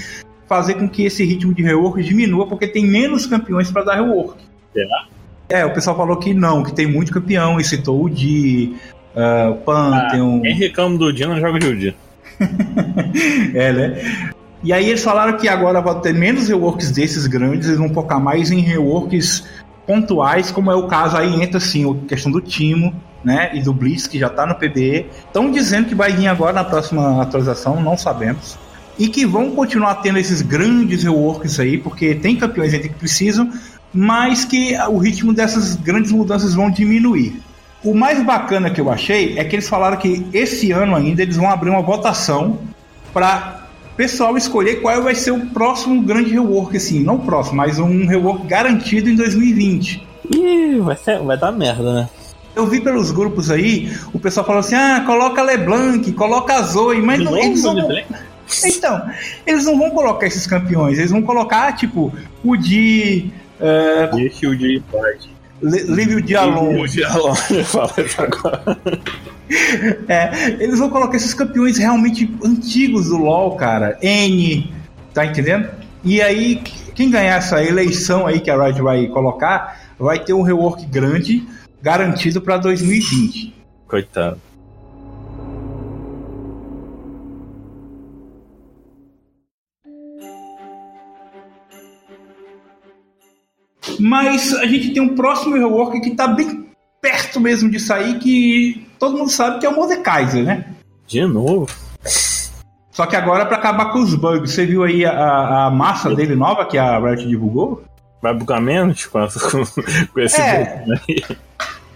fazer 0.48 0.74
com 0.74 0.88
que 0.88 1.04
esse 1.04 1.24
ritmo 1.24 1.52
de 1.52 1.62
rework 1.62 2.02
diminua, 2.02 2.46
porque 2.46 2.66
tem 2.66 2.86
menos 2.86 3.26
campeões 3.26 3.70
para 3.70 3.84
dar 3.84 3.94
rework. 3.96 4.42
Será? 4.72 5.06
É, 5.48 5.64
o 5.64 5.72
pessoal 5.72 5.96
falou 5.96 6.16
que 6.16 6.34
não, 6.34 6.62
que 6.62 6.74
tem 6.74 6.86
muito 6.86 7.12
campeão, 7.12 7.60
e 7.60 7.64
citou 7.64 8.04
o 8.04 8.10
Di, 8.10 8.74
uh, 9.14 9.50
o 9.50 9.56
Pantheon. 9.56 10.38
Ah, 10.38 10.42
quem 10.42 10.54
reclama 10.54 10.98
do 10.98 11.12
Di 11.12 11.24
não 11.24 11.38
joga 11.38 11.58
de 11.58 11.76
Di. 11.76 11.96
é, 13.54 13.72
né? 13.72 14.32
E 14.62 14.72
aí 14.72 14.88
eles 14.88 15.02
falaram 15.02 15.36
que 15.36 15.48
agora 15.48 15.80
vai 15.80 16.00
ter 16.00 16.14
menos 16.14 16.48
reworks 16.48 16.90
desses 16.90 17.26
grandes, 17.26 17.68
eles 17.68 17.78
vão 17.78 17.92
focar 17.92 18.20
mais 18.20 18.50
em 18.50 18.60
reworks 18.60 19.44
pontuais, 19.86 20.50
como 20.50 20.70
é 20.70 20.74
o 20.74 20.88
caso 20.88 21.16
aí 21.16 21.42
entra 21.42 21.58
assim, 21.58 21.88
a 21.88 22.06
questão 22.08 22.32
do 22.32 22.40
Timo, 22.40 22.92
né, 23.22 23.50
e 23.54 23.60
do 23.60 23.72
Blitz, 23.72 24.06
que 24.06 24.18
já 24.18 24.26
está 24.28 24.46
no 24.46 24.54
PBE. 24.54 25.06
Estão 25.26 25.50
dizendo 25.50 25.88
que 25.88 25.94
vai 25.94 26.12
vir 26.12 26.28
agora 26.28 26.52
na 26.52 26.64
próxima 26.64 27.22
atualização, 27.22 27.80
não 27.80 27.96
sabemos. 27.96 28.58
E 28.98 29.08
que 29.08 29.26
vão 29.26 29.50
continuar 29.50 29.96
tendo 29.96 30.18
esses 30.18 30.42
grandes 30.42 31.02
reworks 31.02 31.60
aí, 31.60 31.76
porque 31.76 32.14
tem 32.14 32.36
campeões 32.36 32.72
ainda 32.72 32.88
que 32.88 32.94
precisam, 32.94 33.50
mas 33.92 34.44
que 34.44 34.76
o 34.88 34.98
ritmo 34.98 35.32
dessas 35.32 35.76
grandes 35.76 36.12
mudanças 36.12 36.54
vão 36.54 36.70
diminuir. 36.70 37.40
O 37.84 37.94
mais 37.94 38.24
bacana 38.24 38.70
que 38.70 38.80
eu 38.80 38.90
achei 38.90 39.38
é 39.38 39.44
que 39.44 39.54
eles 39.54 39.68
falaram 39.68 39.96
que 39.96 40.26
esse 40.32 40.72
ano 40.72 40.96
ainda 40.96 41.22
eles 41.22 41.36
vão 41.36 41.50
abrir 41.50 41.70
uma 41.70 41.82
votação 41.82 42.58
para 43.12 43.65
pessoal 43.96 44.36
escolher 44.36 44.80
qual 44.80 45.02
vai 45.02 45.14
ser 45.14 45.30
o 45.30 45.46
próximo 45.46 46.02
grande 46.02 46.30
rework, 46.30 46.76
assim, 46.76 47.02
não 47.02 47.16
o 47.16 47.24
próximo, 47.24 47.56
mas 47.56 47.78
um 47.78 48.06
rework 48.06 48.46
garantido 48.46 49.08
em 49.08 49.16
2020. 49.16 50.06
Ih, 50.30 50.80
vai, 50.80 50.96
ser, 50.96 51.20
vai 51.20 51.36
dar 51.36 51.52
merda, 51.52 51.94
né? 51.94 52.08
Eu 52.54 52.66
vi 52.66 52.80
pelos 52.80 53.10
grupos 53.10 53.50
aí, 53.50 53.94
o 54.12 54.18
pessoal 54.18 54.46
falou 54.46 54.60
assim: 54.60 54.74
ah, 54.74 55.02
coloca 55.04 55.42
LeBlanc, 55.42 56.10
coloca 56.12 56.54
a 56.54 56.62
Zoe, 56.62 57.02
mas 57.02 57.22
não, 57.22 57.36
eles 57.36 57.62
não. 57.62 57.76
Então, 58.64 59.10
eles 59.44 59.64
não 59.64 59.76
vão 59.76 59.90
colocar 59.90 60.24
esses 60.24 60.46
campeões, 60.46 60.98
eles 60.98 61.10
vão 61.10 61.20
colocar, 61.20 61.72
tipo, 61.72 62.12
o 62.44 62.56
de. 62.56 63.30
Uh, 63.60 64.14
Deixa 64.14 64.48
o 64.48 64.56
de 64.56 64.80
o 66.14 66.22
dia 66.22 66.40
alone. 66.40 66.82
O 66.82 66.86
dia 66.86 67.08
alone, 67.08 67.64
fala 67.64 67.94
isso 67.98 68.22
agora. 68.22 68.78
É, 70.08 70.56
eles 70.60 70.78
vão 70.78 70.90
colocar 70.90 71.16
esses 71.16 71.34
campeões 71.34 71.78
realmente 71.78 72.32
antigos 72.44 73.08
do 73.08 73.16
LoL, 73.16 73.56
cara. 73.56 73.98
N, 74.02 74.72
tá 75.14 75.24
entendendo? 75.24 75.68
E 76.04 76.20
aí, 76.20 76.62
quem 76.94 77.10
ganhar 77.10 77.36
essa 77.36 77.62
eleição 77.62 78.26
aí 78.26 78.40
que 78.40 78.50
a 78.50 78.62
Riot 78.62 78.80
vai 78.80 79.06
colocar, 79.08 79.80
vai 79.98 80.18
ter 80.18 80.32
um 80.32 80.42
rework 80.42 80.86
grande 80.86 81.46
garantido 81.82 82.40
para 82.40 82.56
2020. 82.58 83.54
Coitado. 83.86 84.40
Mas 93.98 94.52
a 94.54 94.66
gente 94.66 94.92
tem 94.92 95.02
um 95.02 95.14
próximo 95.14 95.54
rework 95.54 96.00
que 96.00 96.10
tá 96.10 96.28
bem 96.28 96.66
perto 97.00 97.40
mesmo 97.40 97.70
de 97.70 97.78
sair, 97.80 98.18
que 98.18 98.85
todo 98.98 99.16
mundo 99.16 99.30
sabe 99.30 99.58
que 99.60 99.66
é 99.66 99.68
o 99.68 99.74
Mordekaiser, 99.74 100.44
né? 100.44 100.64
De 101.06 101.24
novo? 101.24 101.68
Só 102.90 103.04
que 103.06 103.14
agora 103.14 103.44
para 103.44 103.58
acabar 103.58 103.92
com 103.92 103.98
os 103.98 104.14
bugs. 104.14 104.52
Você 104.52 104.64
viu 104.64 104.82
aí 104.82 105.04
a, 105.04 105.66
a 105.66 105.70
massa 105.70 106.14
dele 106.14 106.34
nova 106.34 106.64
que 106.64 106.78
a 106.78 106.98
Riot 106.98 107.26
divulgou? 107.28 107.82
Vai 108.22 108.32
bugar 108.32 108.60
menos 108.60 109.04
com, 109.06 109.20
com 110.12 110.20
esse 110.20 110.40
é. 110.40 110.82
bug, 110.84 110.90
né? 110.90 111.36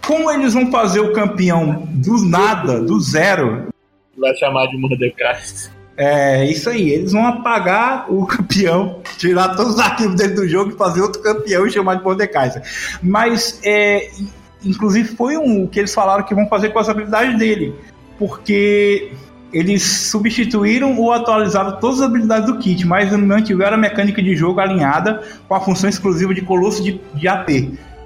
Como 0.05 0.29
eles 0.29 0.53
vão 0.53 0.71
fazer 0.71 0.99
o 0.99 1.13
campeão 1.13 1.87
do 1.89 2.23
nada, 2.25 2.81
do 2.81 2.99
zero? 2.99 3.69
Vai 4.17 4.35
chamar 4.35 4.67
de 4.67 4.77
Mordekaiser. 4.77 5.71
É 5.97 6.45
isso 6.45 6.69
aí, 6.69 6.89
eles 6.89 7.11
vão 7.11 7.25
apagar 7.25 8.11
o 8.11 8.25
campeão, 8.25 9.01
tirar 9.17 9.55
todos 9.55 9.73
os 9.73 9.79
arquivos 9.79 10.15
dentro 10.15 10.37
do 10.37 10.47
jogo 10.47 10.71
e 10.71 10.77
fazer 10.77 11.01
outro 11.01 11.21
campeão 11.21 11.65
e 11.65 11.71
chamar 11.71 11.95
de 11.95 12.03
Mordekaiser. 12.03 12.63
Mas 13.03 13.59
é, 13.63 14.09
inclusive 14.63 15.15
foi 15.15 15.37
um 15.37 15.67
que 15.67 15.79
eles 15.79 15.93
falaram 15.93 16.23
que 16.23 16.35
vão 16.35 16.47
fazer 16.47 16.69
com 16.69 16.79
as 16.79 16.89
habilidades 16.89 17.37
dele, 17.37 17.75
porque 18.17 19.11
eles 19.53 19.83
substituíram 19.83 20.97
ou 20.97 21.11
atualizaram 21.11 21.79
todas 21.79 21.99
as 21.99 22.07
habilidades 22.07 22.45
do 22.47 22.57
kit, 22.57 22.85
mas 22.85 23.11
mantiveram 23.11 23.75
a 23.75 23.79
mecânica 23.79 24.21
de 24.21 24.35
jogo 24.35 24.59
alinhada 24.59 25.21
com 25.47 25.55
a 25.55 25.59
função 25.59 25.89
exclusiva 25.89 26.33
de 26.33 26.41
colosso 26.41 26.81
de, 26.81 27.01
de 27.13 27.27
AP, 27.27 27.49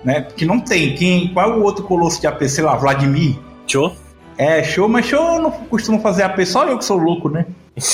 né? 0.03 0.21
Que 0.21 0.45
não 0.45 0.59
tem. 0.59 0.95
Quem, 0.95 1.31
qual 1.33 1.51
é 1.51 1.55
o 1.55 1.61
outro 1.61 1.83
colosso 1.83 2.19
de 2.19 2.27
AP? 2.27 2.43
Sei 2.43 2.63
lá, 2.63 2.75
Vladimir? 2.75 3.35
Show? 3.67 3.95
É, 4.37 4.63
show, 4.63 4.89
mas 4.89 5.05
show 5.05 5.39
não 5.39 5.51
costuma 5.51 5.99
fazer 5.99 6.23
AP, 6.23 6.45
só 6.45 6.65
eu 6.67 6.77
que 6.77 6.85
sou 6.85 6.97
louco, 6.97 7.29
né? 7.29 7.45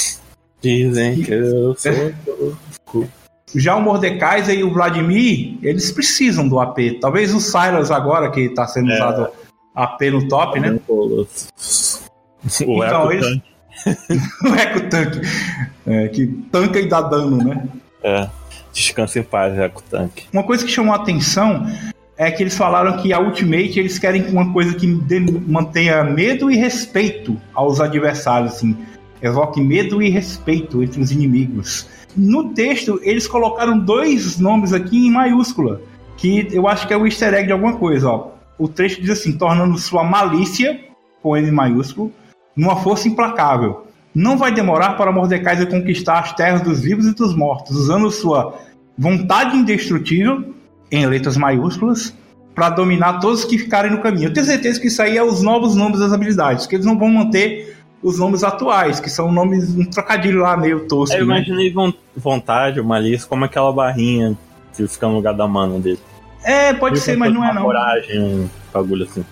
Dizem 0.61 1.21
que 1.23 1.31
eu 1.31 1.75
sou 1.75 1.91
louco. 2.93 3.20
Já 3.55 3.75
o 3.75 3.81
Mordekaiser 3.81 4.57
e 4.57 4.63
o 4.63 4.73
Vladimir, 4.73 5.57
eles 5.61 5.91
precisam 5.91 6.47
do 6.47 6.59
AP. 6.59 6.99
Talvez 6.99 7.33
o 7.33 7.39
Silas 7.39 7.91
agora, 7.91 8.31
que 8.31 8.41
está 8.41 8.67
sendo 8.67 8.91
é. 8.91 8.95
usado 8.95 9.29
AP 9.75 10.01
no 10.11 10.27
top, 10.27 10.59
né? 10.59 10.79
O 10.87 11.25
então, 12.83 13.11
eles... 13.11 13.41
o 14.43 14.55
Eco 14.55 14.81
Tanque. 14.89 15.21
É, 15.85 16.07
que 16.07 16.27
tanca 16.51 16.79
e 16.79 16.87
dá 16.87 17.01
dano, 17.01 17.37
né? 17.37 17.67
É. 18.03 18.29
Descanse 18.71 19.19
em 19.19 19.23
paz, 19.23 19.57
Eco 19.57 19.83
Tanque. 19.83 20.25
Uma 20.31 20.43
coisa 20.43 20.65
que 20.65 20.71
chamou 20.71 20.93
a 20.93 20.97
atenção 20.97 21.67
é 22.17 22.29
que 22.31 22.43
eles 22.43 22.55
falaram 22.55 22.97
que 22.97 23.11
a 23.11 23.19
Ultimate 23.19 23.79
eles 23.79 23.97
querem 23.97 24.23
uma 24.27 24.53
coisa 24.53 24.73
que 24.75 24.87
mantenha 24.87 26.03
medo 26.03 26.51
e 26.51 26.55
respeito 26.55 27.39
aos 27.53 27.79
adversários, 27.79 28.53
assim. 28.53 28.77
Evoque 29.21 29.61
medo 29.61 30.01
e 30.01 30.09
respeito 30.09 30.81
entre 30.81 31.01
os 31.01 31.11
inimigos. 31.11 31.87
No 32.15 32.53
texto, 32.53 32.99
eles 33.03 33.27
colocaram 33.27 33.79
dois 33.79 34.39
nomes 34.39 34.73
aqui 34.73 35.07
em 35.07 35.11
maiúscula, 35.11 35.81
que 36.17 36.47
eu 36.51 36.67
acho 36.67 36.87
que 36.87 36.93
é 36.93 36.97
o 36.97 37.05
easter 37.05 37.33
egg 37.33 37.47
de 37.47 37.53
alguma 37.53 37.77
coisa. 37.77 38.09
Ó. 38.09 38.31
O 38.57 38.67
texto 38.67 39.01
diz 39.01 39.09
assim: 39.11 39.37
tornando 39.37 39.77
sua 39.77 40.03
malícia, 40.03 40.79
com 41.21 41.37
N 41.37 41.51
maiúsculo, 41.51 42.11
numa 42.55 42.75
força 42.77 43.07
implacável. 43.07 43.87
Não 44.13 44.37
vai 44.37 44.53
demorar 44.53 44.97
para 44.97 45.11
Mordecai 45.11 45.65
conquistar 45.65 46.19
as 46.19 46.33
terras 46.33 46.61
dos 46.61 46.81
vivos 46.81 47.05
e 47.05 47.15
dos 47.15 47.33
mortos, 47.35 47.75
usando 47.75 48.11
sua 48.11 48.59
vontade 48.97 49.55
indestrutível, 49.55 50.53
em 50.91 51.05
letras 51.05 51.37
maiúsculas, 51.37 52.13
para 52.53 52.69
dominar 52.69 53.19
todos 53.19 53.45
que 53.45 53.57
ficarem 53.57 53.91
no 53.91 54.01
caminho. 54.01 54.27
Eu 54.27 54.33
tenho 54.33 54.45
certeza 54.45 54.79
que 54.79 54.87
isso 54.87 55.01
aí 55.01 55.17
é 55.17 55.23
os 55.23 55.41
novos 55.41 55.75
nomes 55.75 55.99
das 55.99 56.11
habilidades, 56.11 56.67
que 56.67 56.75
eles 56.75 56.85
não 56.85 56.99
vão 56.99 57.09
manter 57.09 57.77
os 58.01 58.17
nomes 58.17 58.43
atuais, 58.43 58.99
que 58.99 59.09
são 59.09 59.31
nomes, 59.31 59.75
um 59.75 59.85
trocadilho 59.85 60.41
lá 60.41 60.57
meio 60.57 60.87
tosco. 60.87 61.15
Eu 61.15 61.25
né? 61.25 61.37
imaginei 61.37 61.73
vontade, 62.15 62.79
o 62.79 62.85
malícia, 62.85 63.27
como 63.27 63.45
aquela 63.45 63.71
barrinha 63.71 64.37
que 64.75 64.87
fica 64.87 65.07
no 65.07 65.15
lugar 65.15 65.33
da 65.33 65.47
mana 65.47 65.79
dele. 65.79 65.99
É, 66.43 66.73
pode 66.73 66.99
ser, 66.99 67.17
mas 67.17 67.31
não 67.31 67.45
é 67.45 67.53
não. 67.53 67.63
coragem, 67.63 68.19
um 68.19 68.49
bagulho 68.73 69.03
assim. 69.03 69.23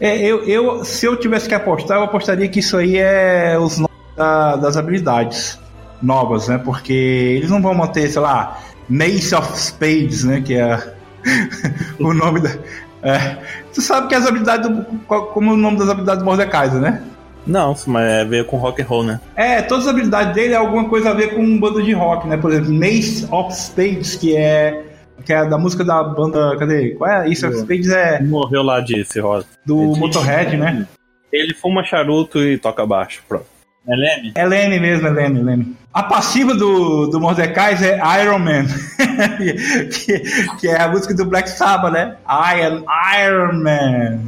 É, 0.00 0.16
eu, 0.18 0.44
eu, 0.44 0.84
se 0.84 1.06
eu 1.06 1.16
tivesse 1.16 1.48
que 1.48 1.54
apostar, 1.54 1.98
eu 1.98 2.04
apostaria 2.04 2.48
que 2.48 2.60
isso 2.60 2.76
aí 2.76 2.96
é 2.96 3.58
os 3.58 3.78
nomes 3.78 3.96
da, 4.16 4.56
das 4.56 4.76
habilidades 4.76 5.58
novas, 6.00 6.46
né? 6.46 6.58
Porque 6.58 6.92
eles 6.92 7.50
não 7.50 7.60
vão 7.60 7.74
manter, 7.74 8.08
sei 8.08 8.22
lá, 8.22 8.60
Mace 8.88 9.34
of 9.34 9.58
Spades, 9.58 10.22
né? 10.22 10.40
Que 10.40 10.54
é 10.54 10.94
o 11.98 12.14
nome 12.14 12.40
da. 12.40 12.50
É, 13.02 13.38
tu 13.74 13.82
sabe 13.82 14.06
que 14.06 14.14
as 14.14 14.26
habilidades. 14.26 14.70
Do, 14.70 14.84
como 15.06 15.52
o 15.52 15.56
nome 15.56 15.78
das 15.78 15.88
habilidades 15.88 16.22
do 16.22 16.24
Mordekaiser, 16.24 16.80
né? 16.80 17.02
Não, 17.46 17.74
mas 17.86 18.10
é 18.10 18.24
ver 18.24 18.44
com 18.44 18.56
rock 18.56 18.82
and 18.82 18.86
roll, 18.86 19.04
né? 19.04 19.20
É, 19.34 19.62
todas 19.62 19.86
as 19.86 19.90
habilidades 19.90 20.34
dele 20.34 20.52
é 20.52 20.56
alguma 20.56 20.88
coisa 20.88 21.10
a 21.10 21.14
ver 21.14 21.34
com 21.34 21.40
um 21.40 21.58
bando 21.58 21.82
de 21.82 21.92
rock, 21.92 22.26
né? 22.26 22.36
Por 22.36 22.52
exemplo, 22.52 22.72
Mace 22.72 23.26
of 23.30 23.54
Spades, 23.54 24.16
que 24.16 24.36
é 24.36 24.84
que 25.24 25.32
é 25.32 25.44
da 25.44 25.58
música 25.58 25.84
da 25.84 26.02
banda, 26.02 26.56
cadê? 26.58 26.90
Qual 26.90 27.10
é? 27.10 27.28
Isso 27.28 27.46
of 27.46 27.56
Spades 27.58 27.90
é 27.90 28.22
morreu 28.22 28.62
lá 28.62 28.80
de 28.80 29.04
Cirrose. 29.04 29.46
Do 29.64 29.94
é 29.94 29.98
Motorhead, 29.98 30.56
né? 30.56 30.86
Ele 31.32 31.54
fuma 31.54 31.84
charuto 31.84 32.38
e 32.38 32.56
toca 32.58 32.86
baixo, 32.86 33.22
pronto. 33.28 33.46
É 33.86 33.96
Leme? 33.96 34.32
É 34.34 34.46
Leme 34.46 34.78
mesmo, 34.78 35.06
é 35.06 35.10
Leme, 35.10 35.42
Leme. 35.42 35.76
A 35.94 36.02
passiva 36.02 36.54
do, 36.54 37.06
do 37.06 37.18
Mordecai 37.18 37.74
é 37.82 38.22
Iron 38.22 38.38
Man, 38.38 38.66
que, 39.90 40.20
que, 40.60 40.68
é 40.68 40.82
a 40.82 40.88
música 40.88 41.14
do 41.14 41.24
Black 41.24 41.48
Sabbath, 41.48 41.92
né? 41.92 42.16
I 42.28 42.62
am 42.62 42.84
Iron 43.18 43.62
Man. 43.62 44.27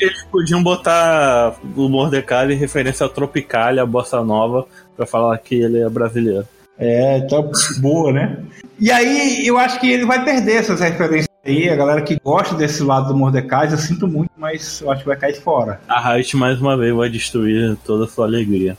Eles 0.00 0.22
podiam 0.24 0.62
botar 0.62 1.54
o 1.76 1.88
Mordecai 1.88 2.52
em 2.52 2.56
referência 2.56 3.04
ao 3.04 3.10
Tropicália, 3.10 3.82
a 3.82 3.86
Bossa 3.86 4.22
Nova, 4.22 4.66
pra 4.96 5.06
falar 5.06 5.36
que 5.38 5.54
ele 5.54 5.80
é 5.80 5.88
brasileiro. 5.88 6.46
É, 6.78 7.20
tá 7.20 7.36
boa, 7.80 8.12
né? 8.12 8.38
E 8.78 8.90
aí 8.90 9.46
eu 9.46 9.58
acho 9.58 9.78
que 9.78 9.90
ele 9.90 10.06
vai 10.06 10.24
perder 10.24 10.56
essas 10.56 10.80
referências 10.80 11.28
aí. 11.44 11.68
A 11.68 11.76
galera 11.76 12.00
que 12.00 12.18
gosta 12.24 12.54
desse 12.54 12.82
lado 12.82 13.08
do 13.08 13.16
Mordecai, 13.16 13.70
eu 13.70 13.76
sinto 13.76 14.08
muito, 14.08 14.30
mas 14.36 14.80
eu 14.80 14.90
acho 14.90 15.02
que 15.02 15.08
vai 15.08 15.16
cair 15.16 15.34
fora. 15.34 15.80
A 15.86 16.14
Riot 16.14 16.36
mais 16.38 16.60
uma 16.60 16.78
vez 16.78 16.94
vai 16.94 17.10
destruir 17.10 17.76
toda 17.84 18.04
a 18.04 18.08
sua 18.08 18.26
alegria. 18.26 18.76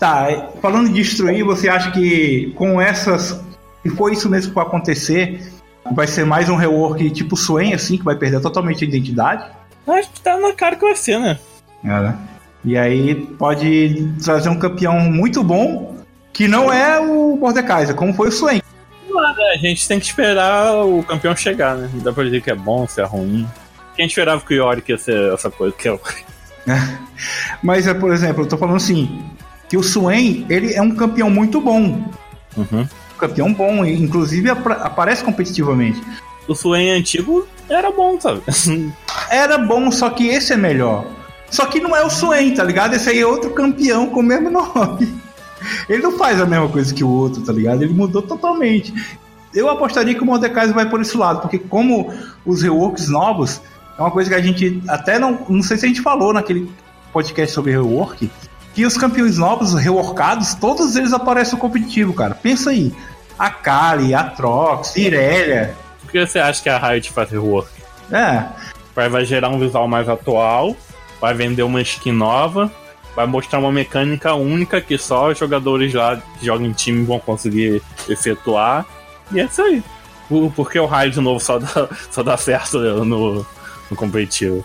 Tá, 0.00 0.48
falando 0.62 0.88
de 0.88 0.94
destruir, 0.94 1.44
você 1.44 1.68
acha 1.68 1.90
que 1.90 2.54
com 2.56 2.80
essas. 2.80 3.38
Se 3.82 3.90
for 3.90 4.10
isso 4.10 4.30
mesmo 4.30 4.48
que 4.48 4.54
vai 4.54 4.64
acontecer, 4.64 5.52
vai 5.92 6.06
ser 6.06 6.24
mais 6.24 6.48
um 6.48 6.56
rework 6.56 7.10
tipo 7.10 7.36
Swain, 7.36 7.74
assim, 7.74 7.98
que 7.98 8.04
vai 8.04 8.16
perder 8.16 8.40
totalmente 8.40 8.82
a 8.82 8.88
identidade? 8.88 9.44
Acho 9.86 10.10
que 10.10 10.20
tá 10.22 10.38
na 10.38 10.54
cara 10.54 10.76
que 10.76 10.86
vai 10.86 10.96
ser, 10.96 11.20
né? 11.20 11.38
É, 11.84 11.88
né? 11.88 12.18
E 12.64 12.78
aí 12.78 13.14
pode 13.14 14.10
trazer 14.24 14.48
um 14.48 14.58
campeão 14.58 14.98
muito 15.00 15.44
bom, 15.44 15.96
que 16.32 16.48
não 16.48 16.72
é 16.72 16.98
o 16.98 17.36
Mordekaiser, 17.36 17.94
como 17.94 18.14
foi 18.14 18.28
o 18.28 18.32
Swain. 18.32 18.62
Nada, 19.10 19.42
a 19.52 19.58
gente 19.58 19.86
tem 19.86 20.00
que 20.00 20.06
esperar 20.06 20.82
o 20.82 21.02
campeão 21.02 21.36
chegar, 21.36 21.76
né? 21.76 21.90
Não 21.92 22.00
dá 22.00 22.10
pra 22.10 22.24
dizer 22.24 22.40
que 22.40 22.50
é 22.50 22.54
bom, 22.54 22.86
se 22.88 23.02
é 23.02 23.04
ruim. 23.04 23.46
Quem 23.96 24.06
esperava 24.06 24.40
que 24.40 24.54
o 24.54 24.56
Yorick 24.56 24.92
ia 24.92 24.96
ser 24.96 25.34
essa 25.34 25.50
coisa 25.50 25.76
que 25.76 25.88
é 25.88 25.92
o. 25.92 26.00
Mas, 27.62 27.86
é, 27.86 27.92
por 27.92 28.10
exemplo, 28.12 28.44
eu 28.44 28.48
tô 28.48 28.56
falando 28.56 28.76
assim, 28.76 29.22
que 29.70 29.76
o 29.76 29.82
Swain, 29.84 30.44
ele 30.50 30.74
é 30.74 30.82
um 30.82 30.90
campeão 30.90 31.30
muito 31.30 31.60
bom. 31.60 32.04
Uhum. 32.56 32.80
Um 32.80 33.18
campeão 33.18 33.52
bom, 33.52 33.84
inclusive 33.84 34.50
ap 34.50 34.66
aparece 34.66 35.22
competitivamente. 35.22 36.02
O 36.48 36.56
Swain 36.56 36.90
antigo 36.90 37.46
era 37.68 37.92
bom, 37.92 38.20
sabe? 38.20 38.42
era 39.30 39.56
bom, 39.56 39.88
só 39.92 40.10
que 40.10 40.26
esse 40.26 40.52
é 40.52 40.56
melhor. 40.56 41.06
Só 41.48 41.66
que 41.66 41.80
não 41.80 41.94
é 41.94 42.04
o 42.04 42.10
Swain, 42.10 42.52
tá 42.52 42.64
ligado? 42.64 42.94
Esse 42.94 43.10
aí 43.10 43.20
é 43.20 43.26
outro 43.26 43.50
campeão 43.50 44.08
com 44.08 44.18
o 44.18 44.24
mesmo 44.24 44.50
nome. 44.50 45.20
Ele 45.88 46.02
não 46.02 46.18
faz 46.18 46.40
a 46.40 46.46
mesma 46.46 46.68
coisa 46.68 46.92
que 46.92 47.04
o 47.04 47.08
outro, 47.08 47.40
tá 47.42 47.52
ligado? 47.52 47.82
Ele 47.82 47.94
mudou 47.94 48.22
totalmente. 48.22 48.92
Eu 49.54 49.68
apostaria 49.68 50.14
que 50.14 50.22
o 50.22 50.26
Mordecai 50.26 50.66
vai 50.72 50.88
por 50.88 51.00
esse 51.00 51.16
lado, 51.16 51.42
porque 51.42 51.58
como 51.58 52.12
os 52.44 52.62
reworks 52.62 53.08
novos, 53.08 53.60
é 53.96 54.00
uma 54.00 54.10
coisa 54.10 54.30
que 54.30 54.36
a 54.36 54.42
gente 54.42 54.82
até 54.88 55.16
não. 55.16 55.46
Não 55.48 55.62
sei 55.62 55.76
se 55.76 55.84
a 55.84 55.88
gente 55.88 56.00
falou 56.00 56.32
naquele 56.32 56.68
podcast 57.12 57.54
sobre 57.54 57.72
rework, 57.72 58.28
que 58.74 58.86
os 58.86 58.96
campeões 58.96 59.38
novos, 59.38 59.74
reworkados, 59.74 60.54
todos 60.54 60.96
eles 60.96 61.12
aparecem 61.12 61.54
no 61.54 61.60
competitivo, 61.60 62.12
cara. 62.12 62.34
Pensa 62.34 62.70
aí. 62.70 62.94
A 63.38 63.50
Kali, 63.50 64.14
a 64.14 64.24
Trox, 64.24 64.96
Irelia. 64.96 65.74
Por 66.02 66.10
que 66.10 66.26
você 66.26 66.38
acha 66.38 66.62
que 66.62 66.68
a 66.68 66.78
Riot 66.78 67.10
faz 67.10 67.30
rework? 67.30 67.70
É. 68.10 68.44
Vai, 68.94 69.08
vai 69.08 69.24
gerar 69.24 69.48
um 69.48 69.58
visual 69.58 69.88
mais 69.88 70.08
atual, 70.08 70.76
vai 71.20 71.32
vender 71.32 71.62
uma 71.62 71.80
skin 71.80 72.12
nova, 72.12 72.70
vai 73.14 73.26
mostrar 73.26 73.58
uma 73.58 73.72
mecânica 73.72 74.34
única 74.34 74.80
que 74.80 74.98
só 74.98 75.28
os 75.28 75.38
jogadores 75.38 75.94
lá 75.94 76.16
que 76.16 76.44
jogam 76.46 76.66
em 76.66 76.72
time 76.72 77.04
vão 77.04 77.18
conseguir 77.18 77.82
efetuar. 78.08 78.84
E 79.32 79.40
é 79.40 79.44
isso 79.44 79.62
aí. 79.62 79.82
Por 80.28 80.70
que 80.70 80.78
o 80.78 80.86
raio 80.86 81.10
de 81.10 81.20
novo 81.20 81.40
só 81.40 81.58
dá, 81.58 81.88
só 82.10 82.22
dá 82.22 82.36
certo 82.36 82.78
no, 83.04 83.46
no 83.90 83.96
competitivo? 83.96 84.64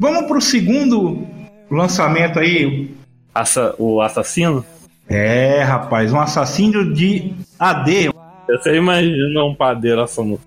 Vamos 0.00 0.22
pro 0.22 0.40
segundo 0.40 1.26
lançamento 1.70 2.38
aí. 2.38 2.90
Assa, 3.34 3.74
o 3.78 4.00
assassino? 4.00 4.64
É, 5.06 5.62
rapaz, 5.62 6.10
um 6.10 6.18
assassino 6.18 6.94
de 6.94 7.34
AD. 7.58 8.10
Você 8.48 8.76
imagina 8.76 9.44
um 9.44 9.54
padeiro 9.54 10.00
assassino. 10.00 10.40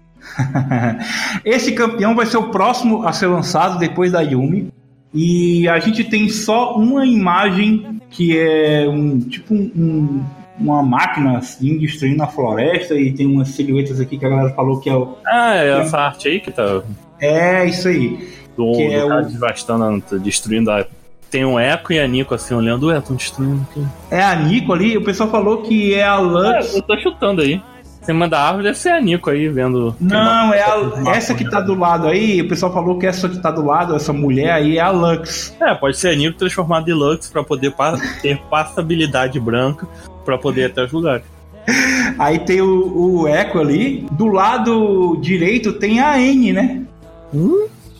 Esse 1.45 1.73
campeão 1.73 2.15
vai 2.15 2.25
ser 2.25 2.37
o 2.37 2.49
próximo 2.49 3.07
a 3.07 3.13
ser 3.13 3.27
lançado 3.27 3.77
depois 3.77 4.11
da 4.11 4.21
Yumi. 4.21 4.69
E 5.13 5.67
a 5.69 5.77
gente 5.77 6.03
tem 6.03 6.27
só 6.29 6.75
uma 6.75 7.05
imagem 7.05 8.01
que 8.09 8.35
é 8.35 8.89
um 8.89 9.19
tipo 9.19 9.53
um, 9.53 10.25
uma 10.59 10.81
máquina 10.81 11.37
assim 11.37 11.77
destruindo 11.77 12.23
a 12.23 12.27
floresta 12.27 12.95
e 12.95 13.13
tem 13.13 13.27
umas 13.27 13.49
silhuetas 13.49 13.99
aqui 13.99 14.17
que 14.17 14.25
a 14.25 14.29
galera 14.29 14.49
falou 14.55 14.79
que 14.79 14.89
é 14.89 14.95
o. 14.95 15.15
Ah, 15.27 15.55
é 15.57 15.79
essa 15.79 15.99
arte 15.99 16.27
aí 16.27 16.39
que 16.39 16.51
tá. 16.51 16.81
É, 17.21 17.65
isso 17.65 17.87
aí. 17.87 18.42
Do, 18.57 18.71
Que 18.73 18.87
do 18.87 18.93
é 18.93 19.07
cara 19.07 19.21
o- 19.21 19.25
devastando, 19.31 20.03
destruindo 20.19 20.71
a. 20.71 20.85
Tem 21.31 21.43
um 21.43 21.59
Eco 21.59 21.91
e 21.93 21.99
a 21.99 22.07
Nico 22.07 22.35
assim 22.35 22.53
olhando, 22.53 22.87
ué, 22.87 22.97
estão 22.99 23.15
destruindo 23.15 23.65
aqui. 23.69 23.83
É 24.11 24.21
a 24.23 24.35
Nico 24.35 24.71
ali, 24.71 24.95
o 24.97 25.03
pessoal 25.03 25.29
falou 25.29 25.63
que 25.63 25.93
é 25.95 26.03
a 26.07 26.15
É, 26.15 26.19
Lux. 26.19 26.75
eu 26.75 26.81
tô 26.83 26.95
chutando 26.99 27.41
aí. 27.41 27.55
Em 28.01 28.05
cima 28.05 28.27
da 28.27 28.39
árvore 28.41 28.65
deve 28.65 28.77
ser 28.77 28.89
a 28.89 28.99
Nico 29.01 29.29
aí, 29.29 29.47
vendo. 29.47 29.95
Não, 29.99 30.53
é 30.53 30.61
a, 30.61 31.15
essa 31.15 31.33
que 31.33 31.49
tá 31.49 31.61
do 31.61 31.73
lado 31.73 32.07
aí, 32.07 32.41
o 32.41 32.47
pessoal 32.49 32.71
falou 32.73 32.99
que 32.99 33.07
essa 33.07 33.27
que 33.29 33.39
tá 33.39 33.49
do 33.49 33.65
lado, 33.65 33.95
essa 33.95 34.11
mulher 34.13 34.51
aí 34.51 34.77
é 34.77 34.81
a 34.81 34.91
Lux. 34.91 35.55
É, 35.59 35.73
pode 35.73 35.97
ser 35.97 36.09
a 36.09 36.15
Nico 36.15 36.37
transformada 36.37 36.91
em 36.91 36.93
Lux 36.93 37.29
pra 37.29 37.43
poder 37.43 37.73
ter 38.21 38.37
passabilidade 38.49 39.39
branca 39.39 39.87
pra 40.25 40.37
poder 40.37 40.61
ir 40.61 40.65
até 40.65 40.83
os 40.83 40.91
lugares. 40.91 41.23
Aí 42.19 42.39
tem 42.39 42.59
o, 42.61 43.21
o 43.21 43.27
Echo 43.27 43.57
ali, 43.57 44.05
do 44.11 44.27
lado 44.27 45.17
direito 45.21 45.71
tem 45.71 46.01
a 46.01 46.19
N, 46.19 46.51
né? 46.51 46.81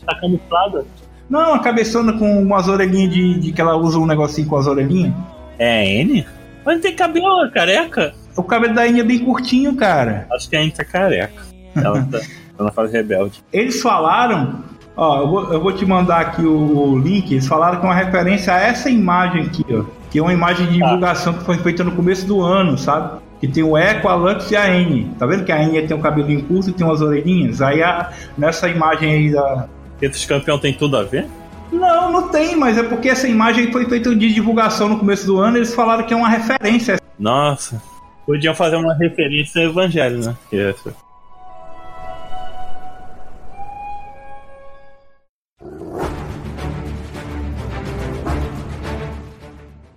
Tá 0.06 0.20
camuflada? 0.20 0.86
Não, 1.30 1.54
a 1.54 1.60
cabeçona 1.60 2.14
com 2.14 2.42
umas 2.42 2.68
orelhinhas 2.68 3.14
de, 3.14 3.40
de 3.40 3.52
que 3.52 3.62
ela 3.62 3.76
usa 3.76 3.98
um 3.98 4.06
negocinho 4.06 4.48
com 4.48 4.58
as 4.58 4.68
orelhinhas. 4.68 5.14
É 5.58 5.80
a 5.80 5.86
N? 5.86 6.26
Mas 6.66 6.76
não 6.76 6.82
tem 6.82 6.96
cabelo, 6.96 7.46
é 7.46 7.50
careca? 7.50 8.14
O 8.36 8.44
cabelo 8.44 8.74
da 8.74 8.88
N 8.88 9.00
é 9.00 9.04
bem 9.04 9.20
curtinho, 9.20 9.76
cara. 9.76 10.28
Acho 10.32 10.50
que 10.50 10.56
a 10.56 10.64
N 10.64 10.72
tá 10.72 10.84
careca. 10.84 11.42
Ela 11.76 12.04
tá, 12.04 12.20
tá 12.58 12.64
na 12.64 12.72
fase 12.72 12.94
rebelde. 12.94 13.44
Eles 13.52 13.82
falaram, 13.82 14.64
ó, 14.96 15.22
eu 15.22 15.28
vou, 15.28 15.54
eu 15.54 15.62
vou 15.62 15.72
te 15.74 15.86
mandar 15.86 16.20
aqui 16.22 16.42
o, 16.46 16.98
link. 17.00 17.32
Eles 17.32 17.48
falaram 17.48 17.80
que 17.80 17.86
é 17.86 17.90
uma 17.90 17.96
referência 17.96 18.54
a 18.54 18.60
essa 18.60 18.90
imagem 18.90 19.44
aqui, 19.44 19.66
ó. 19.72 19.84
Que 20.12 20.20
é 20.20 20.22
uma 20.22 20.34
imagem 20.34 20.68
de 20.68 20.74
divulgação 20.74 21.34
que 21.34 21.44
foi 21.44 21.58
feita 21.58 21.84
no 21.84 21.92
começo 21.94 22.28
do 22.28 22.42
ano, 22.42 22.78
sabe? 22.78 23.20
Que 23.40 23.48
tem 23.48 23.64
o 23.64 23.78
Echo, 23.78 24.08
a 24.08 24.16
Lux 24.16 24.52
e 24.52 24.56
a 24.56 24.70
N. 24.74 25.06
Tá 25.18 25.26
vendo 25.26 25.44
que 25.44 25.52
a 25.52 25.62
N 25.64 25.82
tem 25.88 25.98
um 25.98 26.02
cabelinho 26.02 26.44
curto 26.44 26.70
e 26.70 26.74
tem 26.74 26.86
umas 26.86 27.02
orelhinhas? 27.02 27.62
Aí 27.62 27.82
a- 27.82 28.12
nessa 28.38 28.70
imagem 28.70 29.12
aí 29.12 29.32
da, 29.32 29.68
Esses 30.04 30.26
campeões 30.26 30.60
tem 30.60 30.74
tudo 30.74 30.98
a 30.98 31.04
ver? 31.04 31.26
Não, 31.72 32.12
não 32.12 32.28
tem, 32.28 32.58
mas 32.58 32.78
é 32.78 32.84
porque 32.84 33.08
essa 33.08 33.26
imagem 33.26 33.72
foi 33.72 33.88
feita 33.88 34.14
de 34.14 34.34
divulgação 34.34 34.90
no 34.90 35.00
começo 35.00 35.26
do 35.26 35.40
ano, 35.40 35.58
eles 35.58 35.74
falaram 35.74 36.06
que 36.06 36.14
é 36.14 36.18
uma 36.18 36.28
referência. 36.28 37.00
Nossa. 37.18 37.82
Podiam 38.26 38.54
fazer 38.54 38.76
uma 38.76 38.94
referência 38.96 39.64
ao 39.64 39.70
evangelho, 39.70 40.20
né? 40.20 40.36
Essa. 40.52 40.94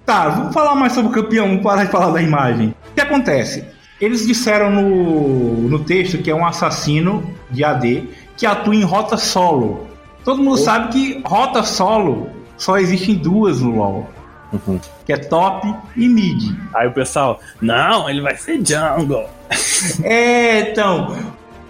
Tá, 0.05 0.29
vamos 0.29 0.55
falar 0.55 0.77
mais 0.77 0.93
sobre 0.93 1.11
o 1.11 1.13
campeão, 1.13 1.49
vamos 1.49 1.65
parar 1.65 1.85
de 1.85 1.91
falar 1.91 2.13
da 2.13 2.23
imagem. 2.23 2.73
O 2.93 2.95
que 2.95 3.01
acontece? 3.01 3.65
Eles 4.01 4.25
disseram 4.25 4.71
no, 4.71 5.69
no 5.69 5.81
texto 5.81 6.19
que 6.19 6.31
é 6.31 6.35
um 6.35 6.47
assassino 6.47 7.29
de 7.51 7.65
AD 7.65 8.09
que 8.37 8.47
atua 8.47 8.75
em 8.75 8.85
rota 8.85 9.17
solo. 9.17 9.96
Todo 10.27 10.43
mundo 10.43 10.59
sabe 10.59 10.89
que 10.93 11.23
rota 11.25 11.63
solo 11.63 12.29
só 12.59 12.77
existem 12.79 13.15
duas 13.15 13.61
no 13.61 13.77
LoL, 13.77 14.11
Uhum. 14.53 14.81
que 15.05 15.13
é 15.13 15.17
top 15.17 15.73
e 15.97 16.09
mid. 16.09 16.53
Aí 16.75 16.89
o 16.89 16.93
pessoal, 16.93 17.41
não, 17.63 18.11
ele 18.11 18.21
vai 18.21 18.37
ser 18.37 18.61
jungle. 18.65 19.25
É, 20.03 20.71
então, 20.73 21.17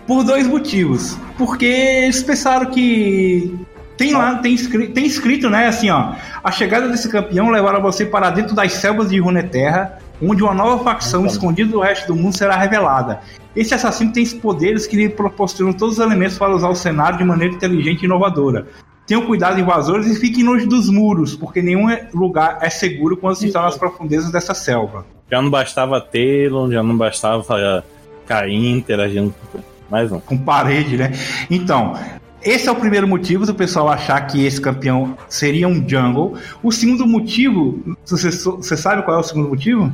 por 0.06 0.24
dois 0.24 0.46
motivos. 0.46 1.18
Porque 1.36 1.66
eles 1.66 2.22
pensaram 2.22 2.70
que 2.70 3.54
tem 3.98 4.14
lá, 4.14 4.36
tem 4.36 4.54
escrito, 4.54 4.92
tem 4.94 5.04
escrito, 5.04 5.50
né, 5.50 5.66
assim, 5.66 5.90
ó, 5.90 6.12
a 6.42 6.50
chegada 6.50 6.88
desse 6.88 7.08
campeão 7.10 7.50
levará 7.50 7.78
você 7.78 8.06
para 8.06 8.30
dentro 8.30 8.54
das 8.54 8.72
selvas 8.74 9.10
de 9.10 9.18
Runeterra, 9.18 9.98
onde 10.22 10.42
uma 10.42 10.54
nova 10.54 10.82
facção 10.82 11.20
Então. 11.20 11.32
escondida 11.32 11.70
do 11.70 11.80
resto 11.80 12.06
do 12.06 12.16
mundo 12.16 12.34
será 12.36 12.56
revelada. 12.56 13.20
Esse 13.56 13.74
assassino 13.74 14.12
tem 14.12 14.24
poderes 14.38 14.86
que 14.86 14.94
lhe 14.94 15.08
proporcionam 15.08 15.72
todos 15.72 15.98
os 15.98 16.04
elementos 16.04 16.36
para 16.36 16.54
usar 16.54 16.68
o 16.68 16.74
cenário 16.74 17.18
de 17.18 17.24
maneira 17.24 17.54
inteligente 17.54 18.02
e 18.02 18.04
inovadora. 18.04 18.66
Tenham 19.06 19.24
cuidado 19.24 19.58
invasores 19.58 20.06
e 20.08 20.20
fiquem 20.20 20.44
longe 20.44 20.66
dos 20.66 20.90
muros, 20.90 21.34
porque 21.34 21.62
nenhum 21.62 21.86
lugar 22.12 22.58
é 22.60 22.68
seguro 22.68 23.16
quando 23.16 23.36
se 23.36 23.46
está 23.46 23.62
nas 23.62 23.78
profundezas 23.78 24.30
dessa 24.30 24.52
selva. 24.52 25.06
Já 25.30 25.40
não 25.40 25.48
bastava 25.48 26.00
Talon, 26.00 26.70
já 26.70 26.82
não 26.82 26.96
bastava 26.96 27.84
Caim 28.26 28.72
interagindo 28.76 29.32
com 29.52 29.60
mais 29.90 30.10
um. 30.10 30.18
com 30.18 30.36
parede, 30.36 30.96
né? 30.96 31.12
Então, 31.48 31.94
esse 32.42 32.68
é 32.68 32.72
o 32.72 32.76
primeiro 32.76 33.08
motivo 33.08 33.46
do 33.46 33.54
pessoal 33.54 33.88
achar 33.88 34.20
que 34.26 34.44
esse 34.44 34.60
campeão 34.60 35.16
seria 35.28 35.68
um 35.68 35.88
jungle. 35.88 36.34
O 36.62 36.70
segundo 36.72 37.06
motivo, 37.06 37.96
você, 38.04 38.30
você 38.30 38.76
sabe 38.76 39.02
qual 39.02 39.16
é 39.16 39.20
o 39.20 39.22
segundo 39.22 39.48
motivo? 39.48 39.92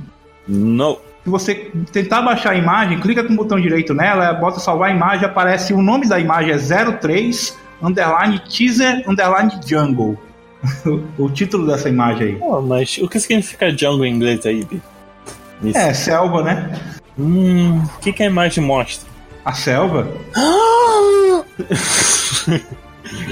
No. 0.48 0.98
Se 1.24 1.30
você 1.30 1.70
tentar 1.92 2.20
baixar 2.22 2.50
a 2.50 2.56
imagem, 2.56 2.98
clica 2.98 3.22
com 3.22 3.32
o 3.32 3.36
botão 3.36 3.60
direito 3.60 3.94
nela, 3.94 4.32
bota 4.32 4.58
salvar 4.58 4.90
a 4.90 4.92
imagem, 4.92 5.24
aparece 5.24 5.72
o 5.72 5.80
nome 5.80 6.08
da 6.08 6.18
imagem 6.18 6.52
é 6.52 6.58
03 6.58 7.56
underline 7.80 8.40
teaser 8.40 9.04
underline 9.08 9.52
jungle. 9.64 10.18
o 11.18 11.28
título 11.30 11.66
dessa 11.66 11.88
imagem 11.88 12.28
aí. 12.28 12.34
Pô, 12.36 12.60
mas 12.60 12.98
o 12.98 13.08
que 13.08 13.18
significa 13.20 13.70
jungle 13.70 14.04
em 14.04 14.14
inglês 14.14 14.44
aí, 14.46 14.64
Bi? 14.64 14.82
Isso. 15.62 15.78
É, 15.78 15.94
selva, 15.94 16.42
né? 16.42 16.80
Hum, 17.18 17.82
o 17.84 18.00
que, 18.00 18.12
que 18.12 18.22
a 18.22 18.26
imagem 18.26 18.64
mostra? 18.64 19.08
A 19.44 19.52
selva. 19.52 20.08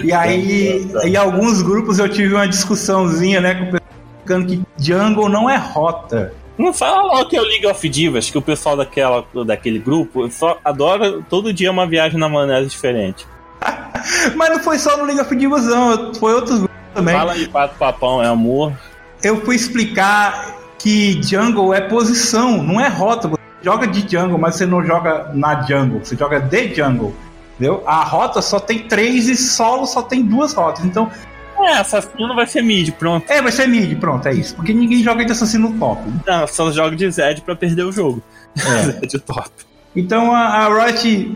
E 0.04 0.12
aí, 0.12 0.86
em 1.04 1.16
alguns 1.16 1.62
grupos 1.62 1.98
eu 1.98 2.08
tive 2.08 2.34
uma 2.34 2.46
discussãozinha, 2.46 3.40
né, 3.40 3.54
com 3.54 3.64
o 3.64 3.80
pessoal 4.26 4.46
que 4.46 4.62
jungle 4.78 5.28
não 5.28 5.48
é 5.48 5.56
rota. 5.56 6.32
Não 6.60 6.74
fala 6.74 7.02
logo 7.02 7.30
que 7.30 7.36
é 7.36 7.40
o 7.40 7.44
League 7.44 7.66
of 7.66 7.88
Divas, 7.88 8.30
que 8.30 8.36
o 8.36 8.42
pessoal 8.42 8.76
daquela, 8.76 9.24
daquele 9.46 9.78
grupo 9.78 10.30
só 10.30 10.58
adora 10.62 11.22
todo 11.22 11.54
dia 11.54 11.70
uma 11.70 11.86
viagem 11.86 12.20
na 12.20 12.28
maionese 12.28 12.68
diferente. 12.68 13.26
Mas 14.36 14.50
não 14.50 14.58
foi 14.60 14.78
só 14.78 14.94
no 14.98 15.04
League 15.04 15.20
of 15.22 15.34
Divas, 15.34 15.64
não, 15.64 16.14
foi 16.14 16.34
outros 16.34 16.58
grupos 16.58 16.76
também. 16.92 17.16
Fala 17.16 17.34
de 17.34 17.48
pato 17.48 17.78
papão, 17.78 18.22
é 18.22 18.26
amor. 18.26 18.74
Eu 19.22 19.40
fui 19.40 19.56
explicar 19.56 20.54
que 20.78 21.22
jungle 21.22 21.72
é 21.72 21.80
posição, 21.80 22.62
não 22.62 22.78
é 22.78 22.88
rota. 22.88 23.28
Você 23.28 23.40
joga 23.62 23.86
de 23.86 24.00
jungle, 24.00 24.38
mas 24.38 24.56
você 24.56 24.66
não 24.66 24.84
joga 24.84 25.30
na 25.32 25.62
jungle, 25.62 26.04
você 26.04 26.14
joga 26.14 26.40
de 26.40 26.74
jungle. 26.74 27.14
Entendeu? 27.54 27.82
A 27.86 28.04
rota 28.04 28.42
só 28.42 28.60
tem 28.60 28.80
três 28.80 29.28
e 29.28 29.36
solo 29.36 29.86
só 29.86 30.02
tem 30.02 30.22
duas 30.22 30.52
rotas. 30.52 30.84
Então, 30.84 31.10
É, 31.66 31.78
assassino 31.78 32.34
vai 32.34 32.46
ser 32.46 32.62
mid, 32.62 32.90
pronto. 32.92 33.30
é, 33.30 33.40
vai 33.42 33.52
ser 33.52 33.66
mid, 33.68 33.98
pronto, 33.98 34.26
é 34.28 34.32
isso. 34.34 34.54
Porque 34.56 34.72
ninguém 34.72 35.02
joga 35.02 35.24
de 35.24 35.32
assassino 35.32 35.72
top. 35.78 36.02
Não, 36.26 36.46
só 36.46 36.70
joga 36.70 36.96
de 36.96 37.10
Zed 37.10 37.42
pra 37.42 37.54
perder 37.56 37.82
o 37.84 37.92
jogo. 37.92 38.22
É. 38.58 38.82
Zed 39.02 39.18
top. 39.20 39.48
Então 39.94 40.34
a, 40.34 40.40
a 40.66 40.84
Riot 40.86 41.34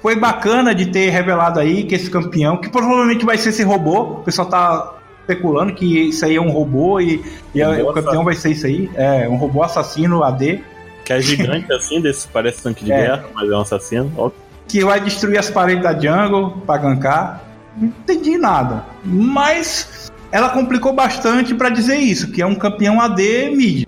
foi 0.00 0.14
bacana 0.16 0.74
de 0.74 0.86
ter 0.86 1.10
revelado 1.10 1.58
aí 1.60 1.84
que 1.84 1.94
esse 1.94 2.08
campeão, 2.10 2.56
que 2.56 2.68
provavelmente 2.68 3.24
vai 3.24 3.36
ser 3.36 3.48
esse 3.50 3.62
robô, 3.64 4.00
o 4.02 4.14
pessoal 4.22 4.48
tá 4.48 4.92
especulando 5.20 5.74
que 5.74 6.08
isso 6.08 6.24
aí 6.24 6.36
é 6.36 6.40
um 6.40 6.50
robô 6.50 7.00
e, 7.00 7.20
e 7.52 7.60
a- 7.60 7.74
Robô 7.74 7.90
o 7.90 7.92
campeão 7.94 8.22
vai 8.24 8.34
ser 8.36 8.52
isso 8.52 8.64
aí, 8.66 8.88
é 8.94 9.28
um 9.28 9.34
robô 9.36 9.62
assassino 9.64 10.22
AD, 10.22 10.62
Que 11.04 11.12
é 11.14 11.20
gigante 11.20 11.72
assim, 11.72 12.00
desse 12.00 12.28
parece 12.28 12.62
tanque 12.62 12.84
de 12.84 12.90
É. 12.92 12.96
guerra, 13.02 13.24
mas 13.34 13.50
é 13.50 13.54
um 13.56 13.60
assassino. 13.60 14.12
Ó, 14.16 14.30
que 14.68 14.84
vai 14.84 15.00
destruir 15.00 15.38
as 15.38 15.50
paredes 15.50 15.82
da 15.82 15.92
jungle 15.98 16.50
pra 16.64 16.76
gankar. 16.78 17.42
Não 17.76 17.88
entendi 17.88 18.38
nada. 18.38 18.84
Mas 19.04 20.10
ela 20.32 20.48
complicou 20.50 20.92
bastante 20.92 21.54
pra 21.54 21.68
dizer 21.68 21.96
isso, 21.96 22.32
que 22.32 22.42
é 22.42 22.46
um 22.46 22.54
campeão 22.54 23.00
AD 23.00 23.50
mid. 23.50 23.86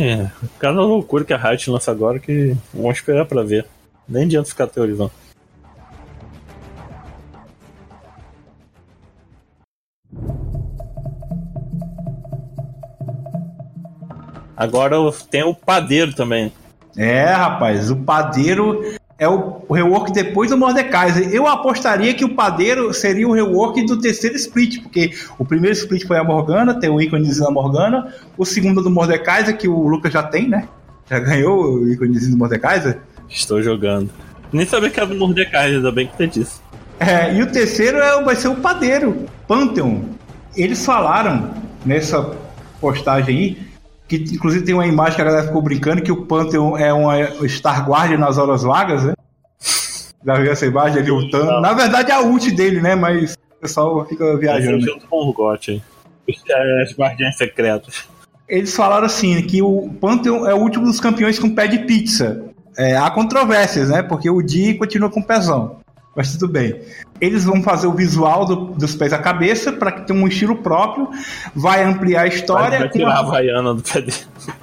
É, 0.00 0.30
cada 0.58 0.80
loucura 0.80 1.24
que 1.24 1.32
a 1.32 1.36
Riot 1.36 1.70
lança 1.70 1.90
agora 1.90 2.18
que 2.18 2.56
vamos 2.72 2.96
esperar 2.96 3.26
pra 3.26 3.42
ver. 3.42 3.66
Nem 4.08 4.24
adianta 4.24 4.48
ficar 4.48 4.66
teorizando. 4.66 5.10
Agora 14.56 14.96
tem 15.30 15.42
o 15.42 15.54
padeiro 15.54 16.14
também. 16.14 16.52
É, 16.96 17.24
rapaz, 17.24 17.90
o 17.90 17.96
padeiro 17.96 18.94
é 19.18 19.28
o, 19.28 19.62
o 19.68 19.74
rework 19.74 20.12
depois 20.12 20.50
do 20.50 20.56
Mordekaiser. 20.56 21.28
Eu 21.32 21.46
apostaria 21.46 22.14
que 22.14 22.24
o 22.24 22.34
padeiro 22.34 22.92
seria 22.92 23.28
o 23.28 23.32
rework 23.32 23.84
do 23.86 24.00
terceiro 24.00 24.36
split, 24.36 24.82
porque 24.82 25.12
o 25.38 25.44
primeiro 25.44 25.76
split 25.76 26.06
foi 26.06 26.18
a 26.18 26.24
Morgana, 26.24 26.78
tem 26.78 26.90
o 26.90 27.00
íconezinho 27.00 27.46
da 27.46 27.50
Morgana, 27.50 28.12
o 28.36 28.44
segundo 28.44 28.80
é 28.80 28.82
do 28.82 28.90
Mordekaiser, 28.90 29.56
que 29.56 29.68
o 29.68 29.86
Lucas 29.86 30.12
já 30.12 30.22
tem, 30.22 30.48
né? 30.48 30.68
Já 31.08 31.18
ganhou 31.18 31.74
o 31.74 31.88
íconezinho 31.88 32.32
do 32.32 32.38
Mordekaiser. 32.38 32.98
Estou 33.28 33.62
jogando. 33.62 34.10
Nem 34.52 34.66
sabia 34.66 34.90
que 34.90 34.98
era 34.98 35.08
do 35.08 35.16
Mordecai, 35.16 35.74
ainda 35.74 35.92
bem 35.92 36.06
que 36.06 36.16
tem 36.16 36.28
disso. 36.28 36.62
É, 36.98 37.34
e 37.34 37.42
o 37.42 37.46
terceiro 37.46 37.98
é, 37.98 38.22
vai 38.22 38.36
ser 38.36 38.48
o 38.48 38.56
padeiro, 38.56 39.26
Pantheon. 39.46 40.00
Eles 40.56 40.84
falaram 40.84 41.50
nessa 41.84 42.34
postagem 42.80 43.36
aí, 43.36 43.58
que 44.18 44.34
inclusive 44.34 44.64
tem 44.64 44.74
uma 44.74 44.86
imagem 44.86 45.16
que 45.16 45.22
a 45.22 45.24
galera 45.24 45.46
ficou 45.46 45.62
brincando 45.62 46.02
que 46.02 46.12
o 46.12 46.24
Pantheon 46.26 46.76
é 46.76 46.92
uma 46.92 47.14
Star 47.48 47.88
Guardian 47.88 48.18
nas 48.18 48.38
horas 48.38 48.62
vagas, 48.62 49.04
né? 49.04 49.14
Já 50.24 50.34
viu 50.34 50.52
essa 50.52 50.66
imagem 50.66 51.00
ali 51.00 51.10
lutando? 51.10 51.46
Não. 51.46 51.60
Na 51.60 51.72
verdade 51.72 52.10
é 52.10 52.14
a 52.14 52.20
ult 52.20 52.50
dele, 52.50 52.80
né? 52.80 52.94
Mas 52.94 53.34
o 53.34 53.60
pessoal 53.60 54.06
fica 54.06 54.36
viajando. 54.36 54.80
Junto 54.80 55.06
com 55.06 55.28
o 55.28 55.32
Got. 55.32 55.82
É, 56.48 56.82
As 56.82 56.96
guardiãs 56.96 57.36
secretas. 57.36 58.04
Eles 58.48 58.74
falaram 58.74 59.06
assim, 59.06 59.40
que 59.42 59.62
o 59.62 59.90
Pantheon 60.00 60.46
é 60.46 60.54
o 60.54 60.58
último 60.58 60.84
dos 60.84 61.00
campeões 61.00 61.38
com 61.38 61.54
pé 61.54 61.66
de 61.66 61.80
pizza. 61.80 62.44
É, 62.76 62.96
há 62.96 63.10
controvérsias, 63.10 63.90
né? 63.90 64.02
Porque 64.02 64.28
o 64.28 64.42
Di 64.42 64.74
continua 64.74 65.10
com 65.10 65.22
pezão. 65.22 65.78
Mas 66.16 66.32
tudo 66.32 66.48
bem. 66.52 66.80
Eles 67.20 67.44
vão 67.44 67.62
fazer 67.62 67.86
o 67.86 67.92
visual 67.92 68.44
do- 68.44 68.56
dos 68.74 68.94
pés 68.94 69.12
à 69.12 69.18
cabeça 69.18 69.72
para 69.72 69.90
que 69.92 70.06
tenha 70.06 70.18
um 70.22 70.28
estilo 70.28 70.56
próprio. 70.56 71.08
Vai 71.54 71.82
ampliar 71.84 72.22
a 72.22 72.26
história. 72.26 72.78
Vai 72.78 72.88
tirar 72.88 73.14
a 73.14 73.18
Havaiana 73.20 73.74
do 73.74 73.82
pé 73.82 74.00
dele. 74.00 74.16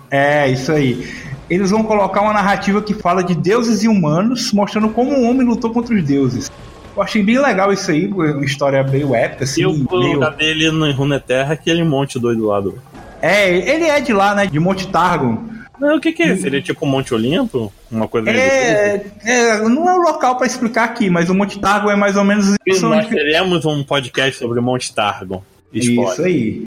É, 0.10 0.50
isso 0.50 0.72
aí. 0.72 1.08
Eles 1.50 1.70
vão 1.72 1.84
colocar 1.84 2.22
uma 2.22 2.32
narrativa 2.34 2.82
que 2.82 2.94
fala 2.94 3.22
de 3.24 3.36
deuses 3.36 3.84
e 3.84 3.88
humanos, 3.90 4.54
mostrando 4.54 4.90
como 4.90 5.12
o 5.14 5.30
homem 5.30 5.46
lutou 5.46 5.72
contra 5.72 5.94
os 5.94 6.04
deuses. 6.04 6.50
Eu 6.96 7.02
achei 7.04 7.22
bem 7.24 7.40
legal 7.40 7.72
isso 7.74 7.90
aí, 7.92 8.08
uma 8.08 8.46
história 8.46 8.82
meio 8.84 9.14
épica, 9.16 9.44
assim. 9.44 9.62
E 9.62 9.66
o 9.66 9.74
meio- 9.74 10.14
lugar 10.14 10.32
dele 10.36 10.72
no 10.72 10.90
Runeterra 10.94 11.52
é 11.52 11.54
aquele 11.54 11.84
monte 11.84 12.18
doido 12.20 12.48
lá 12.48 12.60
do. 12.62 12.78
É, 13.22 13.50
ele 13.50 13.86
é 13.86 14.00
de 14.00 14.14
lá, 14.14 14.34
né? 14.34 14.48
De 14.48 14.60
Monte 14.60 14.88
Targon. 14.88 15.38
Não, 15.82 15.96
o 15.98 16.00
que 16.00 16.12
que 16.14 16.22
é? 16.22 16.36
Seria 16.38 16.62
tipo 16.62 16.86
Monte 16.86 17.12
Olimpo? 17.12 17.74
Uma 17.92 18.08
coisa 18.08 18.30
É, 18.30 19.04
é, 19.26 19.58
não 19.68 19.90
é 19.90 19.96
o 19.98 20.02
local 20.04 20.38
para 20.38 20.46
explicar 20.46 20.84
aqui, 20.84 21.10
mas 21.10 21.28
o 21.28 21.34
Monte 21.34 21.60
Targon 21.60 21.90
é 21.90 21.96
mais 21.96 22.16
ou 22.16 22.24
menos 22.24 22.56
isso. 22.68 22.88
nós 22.88 23.08
teremos 23.08 23.66
um 23.66 23.84
podcast 23.84 24.38
sobre 24.38 24.62
Monte 24.62 24.94
Targon. 24.94 25.44
Spoiler. 25.74 26.12
Isso 26.14 26.22
aí. 26.22 26.66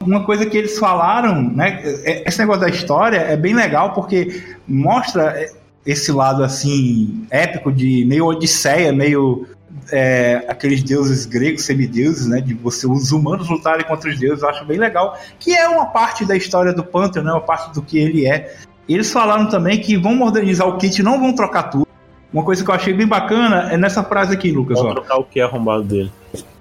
Uma 0.00 0.24
coisa 0.24 0.46
que 0.46 0.56
eles 0.56 0.78
falaram, 0.78 1.40
né? 1.40 1.80
é- 2.04 2.28
Esse 2.28 2.38
negócio 2.40 2.62
da 2.62 2.68
história 2.68 3.18
é 3.18 3.36
bem 3.36 3.54
legal 3.54 3.92
porque 3.92 4.42
mostra 4.66 5.38
é, 5.40 5.50
esse 5.86 6.10
lado 6.10 6.42
assim 6.42 7.26
épico 7.30 7.70
de 7.70 8.04
meio 8.06 8.26
odisseia, 8.26 8.92
meio 8.92 9.46
é, 9.92 10.44
aqueles 10.48 10.82
deuses 10.82 11.26
gregos, 11.26 11.62
semideuses, 11.62 12.26
né? 12.26 12.40
De 12.40 12.54
você 12.54 12.86
os 12.86 13.12
humanos 13.12 13.48
lutarem 13.48 13.86
contra 13.86 14.10
os 14.10 14.18
deuses, 14.18 14.42
eu 14.42 14.48
acho 14.48 14.64
bem 14.64 14.78
legal. 14.78 15.18
Que 15.38 15.54
é 15.54 15.68
uma 15.68 15.86
parte 15.86 16.24
da 16.24 16.36
história 16.36 16.72
do 16.72 16.84
Pantheon, 16.84 17.22
né? 17.22 17.32
Uma 17.32 17.40
parte 17.40 17.72
do 17.74 17.82
que 17.82 17.98
ele 17.98 18.26
é. 18.26 18.54
Eles 18.88 19.12
falaram 19.12 19.48
também 19.48 19.80
que 19.80 19.96
vão 19.96 20.14
modernizar 20.14 20.68
o 20.68 20.76
kit, 20.76 21.02
não 21.02 21.20
vão 21.20 21.32
trocar 21.34 21.64
tudo. 21.64 21.86
Uma 22.32 22.44
coisa 22.44 22.64
que 22.64 22.70
eu 22.70 22.74
achei 22.74 22.92
bem 22.92 23.06
bacana 23.06 23.72
é 23.72 23.76
nessa 23.76 24.02
frase 24.02 24.34
aqui, 24.34 24.52
Lucas. 24.52 24.78
Ó. 24.78 24.92
trocar 24.92 25.16
o 25.18 25.24
que 25.24 25.40
é 25.40 25.42
arrombado 25.42 25.82
dele. 25.82 26.12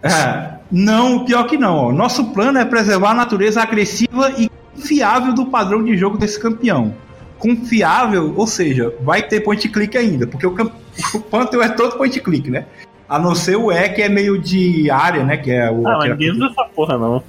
É, 0.02 0.54
não, 0.72 1.26
pior 1.26 1.44
que 1.46 1.58
não. 1.58 1.76
Ó. 1.76 1.92
Nosso 1.92 2.32
plano 2.32 2.58
é 2.58 2.66
preservar 2.66 3.12
a 3.12 3.14
natureza 3.14 3.62
agressiva 3.62 4.32
e 4.38 4.50
confiável 4.76 5.34
do 5.34 5.46
padrão 5.46 5.84
de 5.84 5.96
jogo 5.96 6.18
desse 6.18 6.40
campeão. 6.40 6.94
Confiável, 7.38 8.34
ou 8.36 8.48
seja, 8.48 8.94
vai 9.02 9.24
ter 9.24 9.42
point 9.42 9.68
click 9.70 9.98
ainda, 9.98 10.26
porque 10.26 10.46
o, 10.46 10.54
o 11.14 11.20
Pantheon 11.20 11.62
é 11.62 11.70
todo 11.70 11.98
point 11.98 12.20
click, 12.20 12.50
né? 12.50 12.66
A 13.10 13.18
não 13.18 13.34
ser 13.34 13.56
o 13.56 13.72
E, 13.72 13.90
que 13.90 14.02
é 14.04 14.08
meio 14.10 14.38
de 14.40 14.90
área, 14.92 15.24
né? 15.24 15.36
Que 15.38 15.52
é 15.52 15.70
o. 15.72 15.88
Ah, 15.88 16.00
que 16.00 16.06
é- 16.06 16.10
mas 16.10 16.20
ninguém 16.20 16.32
usa 16.32 16.46
essa 16.52 16.64
porra, 16.76 16.98
não. 16.98 17.24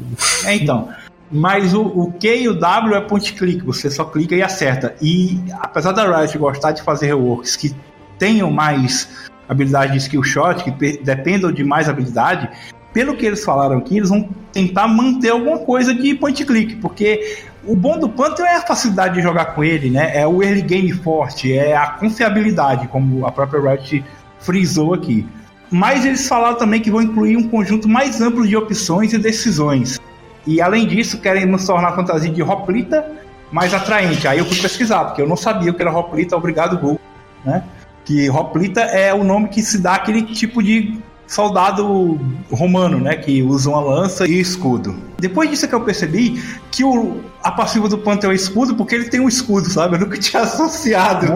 é, 0.45 0.55
então. 0.55 0.89
Mas 1.33 1.73
o, 1.75 1.83
o 1.83 2.13
Q 2.13 2.27
e 2.43 2.49
o 2.49 2.55
W 2.59 2.95
é 2.97 3.01
point 3.01 3.33
click, 3.35 3.65
você 3.65 3.89
só 3.91 4.05
clica 4.05 4.35
e 4.35 4.43
acerta. 4.43 4.95
E 5.01 5.39
apesar 5.61 5.93
da 5.93 6.05
Riot 6.21 6.37
gostar 6.39 6.73
de 6.73 6.83
fazer 6.83 7.07
reworks 7.07 7.55
que 7.57 7.73
tenham 8.19 8.51
mais 8.51 9.09
habilidade 9.49 9.93
de 9.93 9.99
skill 9.99 10.23
shot, 10.25 10.65
que 10.65 10.73
pe- 10.73 11.01
dependam 11.03 11.53
de 11.53 11.63
mais 11.63 11.89
habilidade, 11.89 12.49
pelo 12.93 13.17
que 13.17 13.25
eles 13.25 13.45
falaram 13.45 13.79
aqui, 13.79 13.97
eles 13.99 14.09
vão 14.09 14.29
tentar 14.53 14.89
manter 14.89 15.31
alguma 15.31 15.59
coisa 15.61 15.95
de 15.95 16.15
point 16.17 16.45
click, 16.45 16.75
porque 16.77 17.45
o 17.65 17.77
bom 17.77 17.97
do 17.97 18.09
Pantheon 18.09 18.47
é 18.47 18.57
a 18.57 18.63
facilidade 18.63 19.15
de 19.15 19.23
jogar 19.23 19.55
com 19.55 19.63
ele, 19.63 19.89
né? 19.89 20.11
É 20.17 20.27
o 20.27 20.43
early 20.43 20.63
game 20.63 20.93
forte, 20.93 21.53
é 21.53 21.77
a 21.77 21.87
confiabilidade, 21.91 22.89
como 22.89 23.25
a 23.25 23.31
própria 23.31 23.61
Riot 23.61 24.05
frisou 24.41 24.95
aqui. 24.95 25.25
Mas 25.71 26.05
eles 26.05 26.27
falaram 26.27 26.57
também 26.57 26.81
que 26.81 26.91
vão 26.91 27.01
incluir 27.01 27.37
um 27.37 27.49
conjunto 27.49 27.89
mais 27.89 28.21
amplo 28.21 28.47
de 28.47 28.57
opções 28.57 29.13
e 29.13 29.19
decisões. 29.19 30.01
E 30.47 30.61
além 30.61 30.87
disso, 30.87 31.21
querem 31.21 31.47
nos 31.47 31.65
tornar 31.65 31.89
a 31.89 31.95
fantasia 31.95 32.31
de 32.31 32.43
Hoplita 32.43 33.07
mais 33.53 33.73
atraente. 33.75 34.27
Aí 34.27 34.39
eu 34.39 34.45
fui 34.45 34.57
pesquisar, 34.57 35.05
porque 35.07 35.23
eu 35.23 35.29
não 35.29 35.37
sabia 35.37 35.71
o 35.71 35.75
que 35.75 35.83
era 35.83 35.97
Hoplita, 35.97 36.37
obrigado 36.37 36.77
Google, 36.77 37.01
né? 37.45 37.63
Que 38.05 38.29
Hoplita 38.31 38.81
é 38.81 39.13
o 39.15 39.23
nome 39.23 39.49
que 39.49 39.63
se 39.63 39.79
dá 39.79 39.95
àquele 39.95 40.23
tipo 40.23 40.63
de 40.63 40.99
soldado 41.27 42.19
romano, 42.51 42.99
né? 42.99 43.17
Que 43.17 43.43
usa 43.43 43.71
uma 43.71 43.81
lança 43.81 44.27
e 44.27 44.41
escudo. 44.41 44.97
Depois 45.19 45.49
disso 45.51 45.65
é 45.67 45.69
que 45.69 45.75
eu 45.75 45.81
percebi 45.83 46.43
que 46.71 46.83
o, 46.83 47.21
a 47.43 47.53
passiva 47.53 47.89
do 47.89 47.99
Pantheon 47.99 48.33
é 48.33 48.35
escudo, 48.35 48.75
porque 48.75 48.95
ele 48.95 49.09
tem 49.09 49.21
um 49.21 49.29
escudo, 49.29 49.71
sabe? 49.71 49.95
Eu 49.95 50.01
nunca 50.01 50.19
tinha 50.19 50.43
associado. 50.43 51.27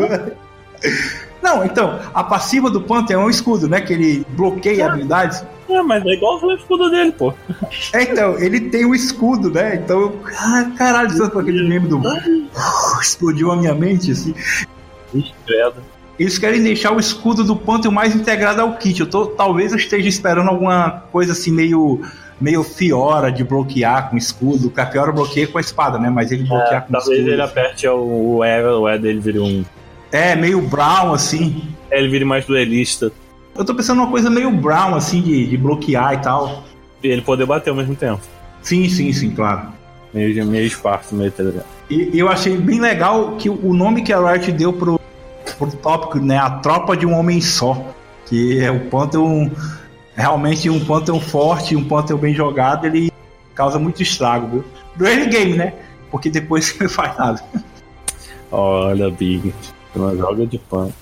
Não, 1.44 1.62
então, 1.62 2.00
a 2.14 2.24
passiva 2.24 2.70
do 2.70 2.80
Pantheon 2.80 3.20
é 3.20 3.24
um 3.26 3.28
escudo, 3.28 3.68
né? 3.68 3.78
Que 3.82 3.92
ele 3.92 4.26
bloqueia 4.30 4.86
habilidades. 4.86 5.44
É, 5.68 5.82
mas 5.82 6.02
é 6.06 6.14
igual 6.14 6.42
o 6.42 6.52
escudo 6.52 6.90
dele, 6.90 7.12
pô. 7.12 7.34
É, 7.92 8.02
então, 8.02 8.38
ele 8.38 8.60
tem 8.60 8.86
o 8.86 8.94
escudo, 8.94 9.50
né? 9.50 9.74
Então, 9.76 10.14
ah, 10.38 10.70
caralho, 10.74 11.10
sabe 11.10 11.38
aquele 11.38 11.68
meme 11.68 11.86
do. 11.86 12.00
explodiu 12.98 13.52
a 13.52 13.56
minha 13.56 13.74
mente, 13.74 14.10
assim. 14.12 14.34
Credo. 15.46 15.82
Eles 16.18 16.38
querem 16.38 16.62
deixar 16.62 16.92
o 16.92 16.98
escudo 16.98 17.44
do 17.44 17.54
Panther 17.54 17.92
mais 17.92 18.16
integrado 18.16 18.62
ao 18.62 18.78
kit. 18.78 19.00
Eu 19.00 19.06
tô, 19.10 19.26
talvez 19.26 19.72
eu 19.72 19.78
esteja 19.78 20.08
esperando 20.08 20.48
alguma 20.48 21.02
coisa 21.12 21.32
assim 21.32 21.52
meio 21.52 22.00
meio 22.40 22.64
Fiora 22.64 23.30
de 23.30 23.44
bloquear 23.44 24.08
com 24.10 24.16
escudo, 24.16 24.72
a 24.76 24.86
Fiora 24.86 25.12
bloqueia 25.12 25.46
com 25.46 25.58
a 25.58 25.60
espada, 25.60 25.98
né? 25.98 26.08
Mas 26.08 26.32
ele 26.32 26.44
bloqueia 26.44 26.78
É, 26.78 26.80
com 26.80 26.92
talvez 26.92 27.18
escudo. 27.18 27.32
ele 27.32 27.42
aperte 27.42 27.86
o, 27.86 28.36
o 28.38 28.44
E, 28.44 28.64
o 28.64 28.88
E 28.88 28.98
dele 28.98 29.20
vire 29.20 29.40
um. 29.40 29.62
É, 30.14 30.36
meio 30.36 30.60
Brown, 30.60 31.12
assim. 31.12 31.60
É, 31.90 31.98
ele 31.98 32.08
vire 32.08 32.24
mais 32.24 32.46
duelista. 32.46 33.10
Eu 33.52 33.64
tô 33.64 33.74
pensando 33.74 33.96
numa 33.98 34.10
coisa 34.12 34.30
meio 34.30 34.48
Brown, 34.48 34.94
assim, 34.94 35.20
de, 35.20 35.44
de 35.44 35.56
bloquear 35.56 36.14
e 36.14 36.18
tal. 36.18 36.62
E 37.02 37.08
ele 37.08 37.20
poder 37.20 37.44
bater 37.46 37.70
ao 37.70 37.76
mesmo 37.76 37.96
tempo. 37.96 38.20
Sim, 38.62 38.88
sim, 38.88 39.12
sim, 39.12 39.32
claro. 39.32 39.72
Meio, 40.12 40.46
meio 40.46 40.66
esparso, 40.66 41.16
meio 41.16 41.32
telegrama. 41.32 41.66
E 41.90 42.16
eu 42.16 42.28
achei 42.28 42.56
bem 42.56 42.80
legal 42.80 43.34
que 43.36 43.50
o 43.50 43.74
nome 43.74 44.02
que 44.02 44.12
a 44.12 44.20
Riot 44.20 44.52
deu 44.52 44.72
pro, 44.72 45.00
pro 45.58 45.72
tópico, 45.72 46.20
né? 46.20 46.38
A 46.38 46.48
tropa 46.48 46.96
de 46.96 47.04
um 47.04 47.12
homem 47.12 47.40
só. 47.40 47.84
Que 48.26 48.60
é 48.60 48.70
o 48.70 48.86
Pantheon. 48.86 49.50
Realmente 50.14 50.70
um 50.70 50.78
Pantheon 50.84 51.18
forte, 51.18 51.74
um 51.74 51.82
Pantheon 51.82 52.18
bem 52.18 52.32
jogado, 52.32 52.86
ele 52.86 53.12
causa 53.52 53.80
muito 53.80 54.00
estrago, 54.00 54.46
viu? 54.46 54.64
Do 54.94 55.04
early 55.04 55.26
game, 55.26 55.54
né? 55.54 55.74
Porque 56.08 56.30
depois 56.30 56.72
não 56.78 56.88
faz 56.88 57.18
nada. 57.18 57.42
Olha, 58.52 59.10
Big. 59.10 59.52
Não 59.94 60.16
joga 60.16 60.46
de 60.46 60.58
pano. 60.58 60.92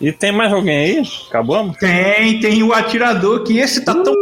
E 0.00 0.10
tem 0.10 0.32
mais 0.32 0.52
alguém 0.52 0.76
aí? 0.76 1.02
Acabamos? 1.28 1.76
Tem, 1.76 2.40
tem 2.40 2.60
o 2.64 2.72
atirador 2.72 3.44
que 3.44 3.58
esse 3.58 3.84
tá 3.84 3.94
tão. 3.94 4.12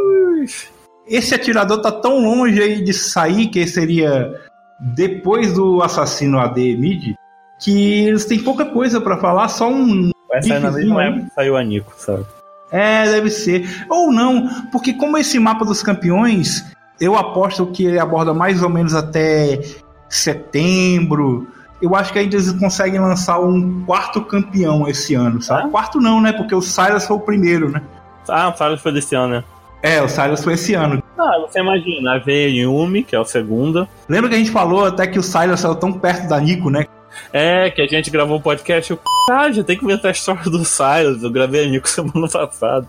Esse 1.07 1.35
atirador 1.35 1.81
tá 1.81 1.91
tão 1.91 2.19
longe 2.19 2.61
aí 2.61 2.85
de 2.85 2.93
sair, 2.93 3.47
que 3.47 3.67
seria 3.67 4.39
depois 4.79 5.55
do 5.55 5.83
assassino 5.83 6.39
AD 6.39 6.77
Mid, 6.77 7.15
que 7.59 8.05
eles 8.05 8.27
têm 8.27 8.43
pouca 8.43 8.67
coisa 8.67 9.01
pra 9.01 9.17
falar, 9.17 9.49
só 9.49 9.71
um. 9.71 10.11
Vai 10.29 10.43
sair 10.43 10.61
na 10.61 10.71
mesma 10.71 11.05
época 11.05 11.25
que 11.25 11.35
saiu 11.35 11.57
a 11.57 11.65
Nico, 11.65 11.95
sabe? 11.97 12.27
É, 12.71 13.05
deve 13.05 13.31
ser. 13.31 13.85
Ou 13.89 14.13
não, 14.13 14.49
porque 14.71 14.93
como 14.93 15.19
esse 15.19 15.39
mapa 15.39 15.65
dos 15.65 15.83
campeões, 15.83 16.65
eu 17.01 17.17
aposto 17.17 17.67
que 17.67 17.85
ele 17.85 17.99
aborda 17.99 18.33
mais 18.33 18.63
ou 18.63 18.69
menos 18.69 18.95
até 18.95 19.61
setembro. 20.09 21.49
Eu 21.81 21.95
acho 21.97 22.13
que 22.13 22.19
ainda 22.19 22.37
eles 22.37 22.53
conseguem 22.53 23.01
lançar 23.01 23.41
um 23.41 23.85
quarto 23.87 24.21
campeão 24.21 24.87
esse 24.87 25.15
ano, 25.15 25.41
sabe? 25.41 25.65
Ah? 25.65 25.69
Quarto 25.71 26.01
não, 26.01 26.21
né? 26.21 26.33
Porque 26.33 26.55
o 26.55 26.61
Silas 26.61 27.07
foi 27.07 27.17
o 27.17 27.21
primeiro, 27.21 27.71
né? 27.71 27.83
Ah, 28.29 28.51
o 28.51 28.57
Silas 28.57 28.81
foi 28.83 28.93
desse 28.93 29.15
ano, 29.15 29.37
né? 29.37 29.45
É, 29.83 30.03
o 30.03 30.09
Silas 30.09 30.45
foi 30.45 30.53
esse 30.55 30.75
ano. 30.75 31.03
Ah, 31.19 31.39
você 31.41 31.61
imagina, 31.61 32.13
a 32.13 32.31
Yumi, 32.31 33.03
que 33.03 33.17
é 33.17 33.21
o 33.21 33.25
segundo. 33.25 33.89
Lembra 34.07 34.29
que 34.29 34.37
a 34.37 34.39
gente 34.39 34.51
falou 34.51 34.85
até 34.85 35.07
que 35.07 35.19
o 35.19 35.23
Silas 35.23 35.61
saiu 35.61 35.75
tão 35.75 35.91
perto 35.91 36.29
da 36.29 36.39
Nico, 36.39 36.69
né? 36.69 36.87
É, 37.33 37.71
que 37.71 37.83
a 37.83 37.87
gente 37.87 38.11
gravou 38.11 38.39
um 38.39 38.41
podcast. 38.41 38.91
Eu, 38.91 38.99
ah, 39.31 39.51
já 39.51 39.63
tem 39.63 39.79
que 39.79 39.85
ver 39.87 40.01
a 40.05 40.11
história 40.11 40.43
do 40.45 40.65
Silas. 40.65 41.23
Eu 41.23 41.31
gravei 41.31 41.65
a 41.67 41.69
Nico 41.69 41.87
semana 41.89 42.29
passada. 42.29 42.87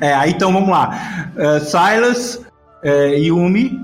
É, 0.00 0.12
aí 0.14 0.30
então 0.30 0.52
vamos 0.52 0.68
lá. 0.68 1.30
É, 1.36 1.60
Silas, 1.60 2.44
é, 2.82 3.18
Yumi, 3.18 3.80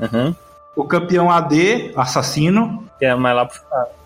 Uhum. 0.00 0.32
o 0.76 0.84
campeão 0.84 1.28
AD, 1.30 1.92
assassino, 1.96 2.84
Que 2.98 3.04
é 3.06 3.14
mais 3.14 3.34
lá 3.34 3.46
pro 3.46 3.60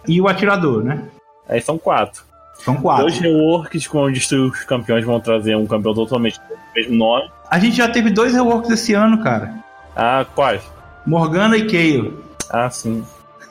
e 0.08 0.20
o 0.20 0.26
atirador, 0.26 0.82
né? 0.82 1.04
Aí 1.48 1.60
são 1.60 1.78
quatro. 1.78 2.22
São 2.54 2.76
quatro. 2.76 3.04
Dois 3.04 3.18
reworks 3.18 3.86
com 3.86 3.98
onde 3.98 4.18
os 4.18 4.64
campeões 4.64 5.04
vão 5.04 5.20
trazer 5.20 5.56
um 5.56 5.66
campeão 5.66 5.94
totalmente 5.94 6.38
do 6.38 6.56
mesmo 6.74 6.96
nome. 6.96 7.30
A 7.50 7.58
gente 7.58 7.76
já 7.76 7.88
teve 7.88 8.10
dois 8.10 8.32
reworks 8.32 8.70
esse 8.70 8.94
ano, 8.94 9.22
cara. 9.22 9.54
Ah, 9.94 10.24
quais? 10.34 10.62
Morgana 11.06 11.56
e 11.56 11.66
Kayle. 11.66 12.16
Ah, 12.50 12.70
sim. 12.70 13.04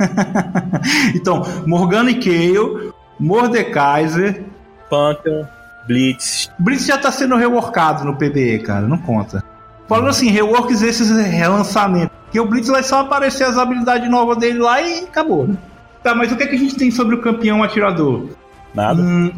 então, 1.15 1.43
Morgana 1.65 2.11
e 2.11 2.15
Kayle, 2.15 2.91
Mordekaiser. 3.19 4.43
Panther, 4.89 5.47
Blitz. 5.87 6.49
Blitz 6.59 6.85
já 6.85 6.97
tá 6.97 7.11
sendo 7.11 7.35
reworkado 7.35 8.03
no 8.03 8.15
PBE, 8.15 8.59
cara, 8.59 8.87
não 8.87 8.97
conta. 8.97 9.43
Falando 9.87 10.09
assim, 10.09 10.29
reworks 10.29 10.81
esses 10.81 11.09
relançamentos. 11.09 12.15
Que 12.31 12.39
o 12.39 12.45
Blitz 12.45 12.69
vai 12.69 12.81
só 12.81 13.01
aparecer 13.01 13.43
as 13.43 13.57
habilidades 13.57 14.09
novas 14.09 14.37
dele 14.37 14.59
lá 14.59 14.81
e 14.81 15.03
acabou, 15.03 15.45
né? 15.45 15.57
Tá, 16.01 16.15
mas 16.15 16.31
o 16.31 16.35
que, 16.35 16.43
é 16.43 16.47
que 16.47 16.55
a 16.55 16.59
gente 16.59 16.75
tem 16.75 16.89
sobre 16.89 17.15
o 17.15 17.21
campeão 17.21 17.61
atirador? 17.61 18.29
Nada. 18.73 19.01
Hum, 19.01 19.31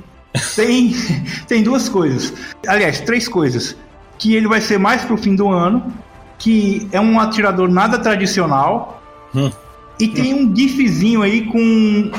tem, 0.55 0.93
tem 1.47 1.63
duas 1.63 1.89
coisas. 1.89 2.33
Aliás, 2.67 3.01
três 3.01 3.27
coisas. 3.27 3.75
Que 4.17 4.35
ele 4.35 4.47
vai 4.47 4.61
ser 4.61 4.77
mais 4.77 5.03
pro 5.03 5.17
fim 5.17 5.35
do 5.35 5.49
ano. 5.49 5.91
Que 6.37 6.87
é 6.91 7.01
um 7.01 7.19
atirador 7.19 7.67
nada 7.67 7.97
tradicional. 7.97 9.01
Hum. 9.35 9.51
E 9.99 10.07
tem 10.07 10.33
um 10.33 10.53
gifzinho 10.55 11.21
aí 11.21 11.45
com 11.45 12.11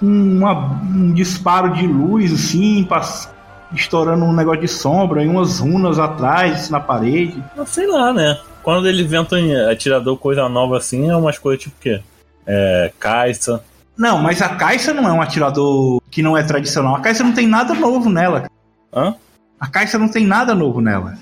uma- 0.00 0.80
um 0.82 1.12
disparo 1.12 1.72
de 1.74 1.86
luz, 1.86 2.32
assim, 2.32 2.84
pass- 2.84 3.28
estourando 3.74 4.24
um 4.24 4.32
negócio 4.32 4.60
de 4.60 4.68
sombra 4.68 5.24
e 5.24 5.28
umas 5.28 5.58
runas 5.58 5.98
atrás 5.98 6.70
na 6.70 6.78
parede. 6.80 7.42
Mas 7.56 7.68
sei 7.70 7.86
lá, 7.86 8.12
né? 8.12 8.38
Quando 8.62 8.88
eles 8.88 9.04
inventam 9.06 9.38
em 9.38 9.54
atirador 9.70 10.16
coisa 10.16 10.48
nova 10.48 10.76
assim, 10.78 11.08
é 11.10 11.16
umas 11.16 11.38
coisas 11.38 11.62
tipo 11.62 11.76
o 11.76 11.80
quê? 11.80 12.00
É. 12.46 12.92
Caixa. 12.98 13.60
Não, 13.96 14.18
mas 14.18 14.42
a 14.42 14.50
Caixa 14.50 14.92
não 14.92 15.08
é 15.08 15.12
um 15.12 15.22
atirador 15.22 16.00
que 16.10 16.22
não 16.22 16.36
é 16.36 16.42
tradicional. 16.42 16.94
A 16.96 17.00
Caixa 17.00 17.24
não 17.24 17.32
tem 17.32 17.46
nada 17.46 17.74
novo 17.74 18.10
nela. 18.10 18.46
Hã? 18.94 19.14
A 19.58 19.66
Caixa 19.68 19.98
não 19.98 20.08
tem 20.08 20.26
nada 20.26 20.54
novo 20.54 20.80
nela. 20.80 21.14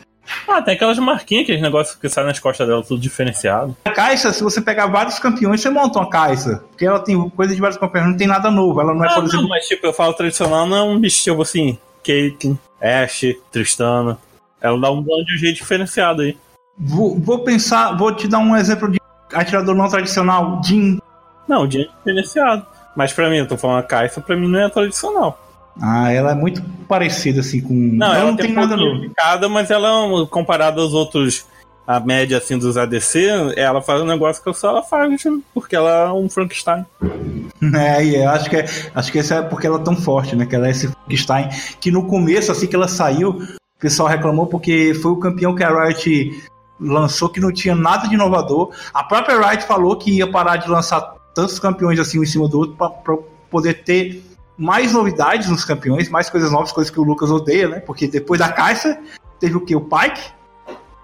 Ah, 0.48 0.62
tem 0.62 0.74
aquelas 0.74 0.98
marquinhas, 0.98 1.44
aqueles 1.44 1.60
negócios 1.62 1.96
que 1.96 2.08
saem 2.08 2.26
nas 2.26 2.38
costas 2.38 2.66
dela, 2.66 2.82
tudo 2.82 3.00
diferenciado. 3.00 3.76
A 3.84 3.90
caixa, 3.90 4.32
se 4.32 4.42
você 4.42 4.60
pegar 4.60 4.87
vários 4.87 5.18
campeões, 5.18 5.60
você 5.60 5.68
monta 5.70 5.98
uma 5.98 6.08
caixa. 6.08 6.62
Porque 6.70 6.87
ela 6.87 6.98
tem 7.00 7.28
coisa 7.30 7.54
de 7.54 7.60
vários 7.60 7.78
campeões, 7.78 8.06
não 8.08 8.16
tem 8.16 8.26
nada 8.26 8.50
novo. 8.50 8.80
Ela 8.80 8.94
não 8.94 9.04
é, 9.04 9.08
Ah, 9.08 9.14
por 9.14 9.20
não, 9.22 9.28
exemplo. 9.28 9.48
mas 9.48 9.66
tipo, 9.66 9.87
eu 9.87 9.92
falo 9.92 10.14
tradicional, 10.14 10.66
não 10.66 10.76
é 10.76 10.82
um 10.82 10.98
bicho 10.98 11.22
tipo 11.22 11.42
assim, 11.42 11.78
Caitlyn, 12.04 12.58
Ashe, 12.80 13.38
Tristana. 13.52 14.18
Ela 14.60 14.80
dá 14.80 14.90
um 14.90 15.02
bando 15.02 15.24
de 15.26 15.34
um 15.34 15.38
jeito 15.38 15.56
diferenciado 15.56 16.22
aí. 16.22 16.37
Vou, 16.78 17.18
vou 17.18 17.40
pensar, 17.40 17.96
vou 17.96 18.12
te 18.14 18.26
dar 18.26 18.38
um 18.38 18.56
exemplo 18.56 18.90
de 18.90 18.98
atirador 19.32 19.74
não 19.74 19.88
tradicional. 19.88 20.60
Jin. 20.64 20.98
Não, 21.46 21.66
de 21.66 21.87
diferenciado. 21.98 22.66
Mas 22.96 23.12
pra 23.12 23.28
mim, 23.28 23.37
eu 23.38 23.48
tô 23.48 23.56
falando 23.58 23.80
a 23.80 23.82
Caixa, 23.82 24.20
pra 24.20 24.37
mim 24.37 24.48
não 24.48 24.58
é 24.60 24.68
tradicional. 24.70 25.38
Ah, 25.80 26.12
ela 26.12 26.32
é 26.32 26.34
muito 26.34 26.62
parecida 26.88 27.40
assim 27.40 27.60
com. 27.60 27.74
Não, 27.74 28.06
ela 28.06 28.18
ela 28.18 28.30
não 28.30 28.37
tem 28.37 28.52
um 28.52 28.54
nada 28.54 28.76
novo. 28.76 29.10
cada, 29.16 29.48
mas 29.48 29.70
ela, 29.70 30.26
comparada 30.26 30.80
aos 30.80 30.92
outros, 30.92 31.46
a 31.87 32.00
média 32.00 32.38
assim 32.38 32.56
dos 32.56 32.76
ADC, 32.76 33.54
ela 33.56 33.82
faz 33.82 34.00
um 34.00 34.06
negócio 34.06 34.42
que 34.42 34.52
só 34.54 34.70
ela 34.70 34.82
faz, 34.82 35.22
porque 35.52 35.76
ela 35.76 36.08
é 36.08 36.12
um 36.12 36.28
Frankenstein. 36.28 36.84
É, 37.72 38.04
e 38.04 38.16
eu 38.16 38.28
acho 38.28 38.50
que 38.50 38.56
é, 38.56 38.66
acho 38.94 39.10
que 39.10 39.16
esse 39.16 39.32
é 39.32 39.40
porque 39.40 39.66
ela 39.66 39.78
é 39.78 39.82
tão 39.82 39.96
forte, 39.96 40.37
né? 40.37 40.44
Que 40.44 40.54
ela 40.54 40.66
é 40.66 40.70
esse 40.70 40.88
Frankenstein. 40.88 41.48
Que 41.80 41.90
no 41.90 42.06
começo, 42.06 42.52
assim 42.52 42.66
que 42.66 42.76
ela 42.76 42.88
saiu, 42.88 43.30
o 43.30 43.80
pessoal 43.80 44.06
reclamou 44.06 44.46
porque 44.46 44.92
foi 44.92 45.12
o 45.12 45.16
campeão 45.16 45.54
que 45.54 45.64
a 45.64 45.87
Riot 45.87 46.44
lançou 46.78 47.30
que 47.30 47.40
não 47.40 47.50
tinha 47.50 47.74
nada 47.74 48.06
de 48.06 48.14
inovador. 48.14 48.70
A 48.92 49.02
própria 49.02 49.40
Riot 49.40 49.64
falou 49.64 49.96
que 49.96 50.18
ia 50.18 50.30
parar 50.30 50.56
de 50.56 50.68
lançar 50.68 51.14
tantos 51.34 51.58
campeões 51.58 51.98
assim 51.98 52.18
um 52.18 52.22
em 52.22 52.26
cima 52.26 52.46
do 52.48 52.58
outro 52.58 52.76
para 52.76 53.16
poder 53.50 53.82
ter 53.82 54.22
mais 54.57 54.93
novidades 54.93 55.49
nos 55.49 55.64
campeões, 55.64 56.09
mais 56.09 56.31
coisas 56.31 56.51
novas, 56.51 56.73
coisas 56.73 56.90
que 56.90 57.01
o 57.01 57.05
Lucas 57.05 57.31
odeia, 57.31 57.69
né? 57.69 57.81
Porque 57.81 58.07
depois 58.07 58.38
da 58.38 58.51
caixa 58.51 58.99
teve 59.40 59.57
o 59.57 59.61
que? 59.61 59.75
O 59.75 59.81
Pike? 59.81 60.33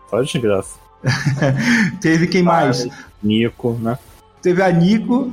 Só 0.08 0.22
de 0.22 0.38
graça. 0.38 0.78
Teve 2.00 2.26
quem 2.26 2.42
mais? 2.42 2.86
Nico, 3.22 3.78
né? 3.80 3.98
Teve 4.42 4.62
a 4.62 4.70
Nico, 4.70 5.32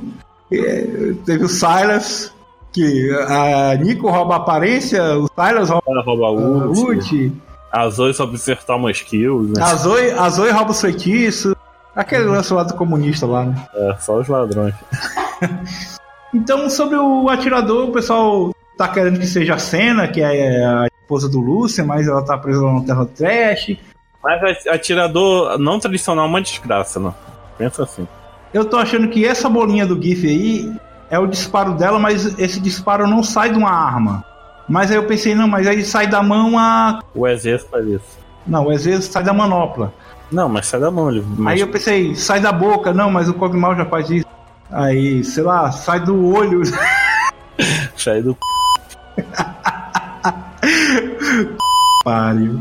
eh, 0.50 1.14
teve 1.24 1.44
o 1.44 1.48
Silas, 1.48 2.32
que 2.72 3.10
a 3.26 3.74
Nico 3.74 4.08
rouba 4.08 4.34
a 4.34 4.36
aparência, 4.38 5.02
o 5.18 5.28
Silas 5.28 5.68
rouba 5.70 6.02
rouba 6.02 6.26
a 6.26 6.30
ult. 6.30 7.32
A 7.72 7.88
Zoe 7.90 8.14
só 8.14 8.26
precisa 8.26 8.52
acertar 8.52 8.76
umas 8.76 9.02
kills, 9.02 9.52
né? 9.52 9.62
a 9.62 9.74
Zoe, 9.74 10.10
a 10.10 10.28
Zoe 10.30 10.50
rouba 10.50 10.70
os 10.70 10.80
feitiços, 10.80 11.54
aquele 11.94 12.24
lance 12.24 12.52
lá 12.52 12.62
do 12.62 12.74
comunista 12.74 13.26
lá, 13.26 13.44
né? 13.44 13.68
É, 13.74 13.96
só 13.98 14.18
os 14.18 14.28
ladrões. 14.28 14.74
Então, 16.32 16.68
sobre 16.68 16.96
o 16.96 17.28
atirador, 17.28 17.88
o 17.88 17.92
pessoal 17.92 18.54
tá 18.76 18.88
querendo 18.88 19.18
que 19.18 19.26
seja 19.26 19.54
a 19.54 19.58
Senna, 19.58 20.08
que 20.08 20.20
é 20.20 20.64
a 20.64 20.86
esposa 21.02 21.28
do 21.28 21.40
Lúcia, 21.40 21.84
mas 21.84 22.06
ela 22.06 22.24
tá 22.24 22.36
presa 22.38 22.62
lá 22.62 22.72
no 22.72 22.84
Terra 22.84 23.06
Trash. 23.06 23.76
Mas 24.22 24.66
atirador 24.66 25.58
não 25.58 25.78
tradicional 25.78 26.26
é 26.26 26.28
uma 26.28 26.42
desgraça, 26.42 27.00
não. 27.00 27.14
Pensa 27.56 27.82
assim. 27.82 28.06
Eu 28.52 28.64
tô 28.64 28.76
achando 28.76 29.08
que 29.08 29.24
essa 29.24 29.48
bolinha 29.48 29.86
do 29.86 30.00
GIF 30.00 30.26
aí 30.26 30.72
é 31.10 31.18
o 31.18 31.26
disparo 31.26 31.74
dela, 31.74 31.98
mas 31.98 32.38
esse 32.38 32.60
disparo 32.60 33.06
não 33.06 33.22
sai 33.22 33.50
de 33.50 33.58
uma 33.58 33.70
arma. 33.70 34.24
Mas 34.68 34.90
aí 34.90 34.96
eu 34.96 35.06
pensei, 35.06 35.34
não, 35.34 35.48
mas 35.48 35.66
aí 35.66 35.82
sai 35.84 36.06
da 36.06 36.22
mão 36.22 36.58
a. 36.58 37.00
O 37.14 37.26
exército 37.26 37.70
faz 37.70 37.86
isso. 37.86 38.18
Não, 38.46 38.68
às 38.70 38.84
vezes 38.84 39.06
sai 39.06 39.22
da 39.22 39.32
manopla. 39.32 39.92
Não, 40.30 40.48
mas 40.48 40.66
sai 40.66 40.78
da 40.78 40.90
mão, 40.90 41.10
ele. 41.10 41.24
Mas... 41.38 41.54
Aí 41.54 41.60
eu 41.60 41.68
pensei, 41.68 42.14
sai 42.14 42.40
da 42.40 42.52
boca, 42.52 42.92
não, 42.92 43.10
mas 43.10 43.28
o 43.28 43.34
Cogmal 43.34 43.74
já 43.74 43.86
faz 43.86 44.10
isso. 44.10 44.26
Aí, 44.70 45.24
sei 45.24 45.42
lá, 45.42 45.72
sai 45.72 46.00
do 46.00 46.34
olho. 46.34 46.60
sai 47.96 48.22
do 48.22 48.32
c. 48.32 48.38
Pariu. 52.04 52.60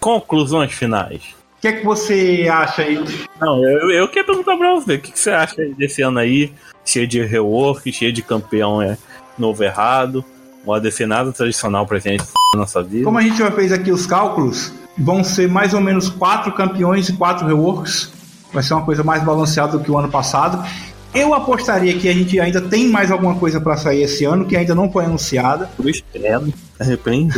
Conclusões 0.00 0.72
finais. 0.72 1.41
O 1.62 1.64
que 1.64 1.68
é 1.68 1.72
que 1.74 1.84
você 1.84 2.48
acha 2.50 2.82
aí? 2.82 2.98
Não, 3.40 3.64
eu, 3.64 3.88
eu 3.92 4.08
queria 4.08 4.24
perguntar 4.24 4.56
pra 4.56 4.74
você, 4.74 4.94
o 4.96 5.00
que, 5.00 5.12
que 5.12 5.18
você 5.20 5.30
acha 5.30 5.54
desse 5.78 6.02
ano 6.02 6.18
aí? 6.18 6.52
Cheio 6.84 7.06
de 7.06 7.22
rework, 7.22 7.92
cheio 7.92 8.12
de 8.12 8.20
campeão 8.20 8.82
é 8.82 8.98
novo 9.38 9.62
errado, 9.62 10.24
uma 10.64 10.78
ADC 10.78 11.06
nada 11.06 11.30
tradicional 11.30 11.86
presente 11.86 12.24
na 12.52 12.62
nossa 12.62 12.82
vida. 12.82 13.04
Como 13.04 13.16
a 13.16 13.22
gente 13.22 13.38
já 13.38 13.48
fez 13.52 13.70
aqui 13.70 13.92
os 13.92 14.06
cálculos, 14.06 14.72
vão 14.98 15.22
ser 15.22 15.48
mais 15.48 15.72
ou 15.72 15.80
menos 15.80 16.08
quatro 16.08 16.50
campeões 16.50 17.08
e 17.08 17.12
quatro 17.12 17.46
reworks. 17.46 18.12
Vai 18.52 18.64
ser 18.64 18.74
uma 18.74 18.84
coisa 18.84 19.04
mais 19.04 19.22
balanceada 19.22 19.78
do 19.78 19.84
que 19.84 19.90
o 19.92 19.96
ano 19.96 20.10
passado. 20.10 20.68
Eu 21.14 21.34
apostaria 21.34 21.96
que 21.98 22.08
a 22.08 22.12
gente 22.12 22.40
ainda 22.40 22.60
tem 22.60 22.88
mais 22.88 23.10
alguma 23.10 23.34
coisa 23.34 23.60
para 23.60 23.76
sair 23.76 24.02
esse 24.02 24.24
ano 24.24 24.46
que 24.46 24.56
ainda 24.56 24.74
não 24.74 24.90
foi 24.90 25.04
anunciada. 25.04 25.70
Eu 25.78 25.88
espero, 25.88 26.52
arrependo. 26.80 27.34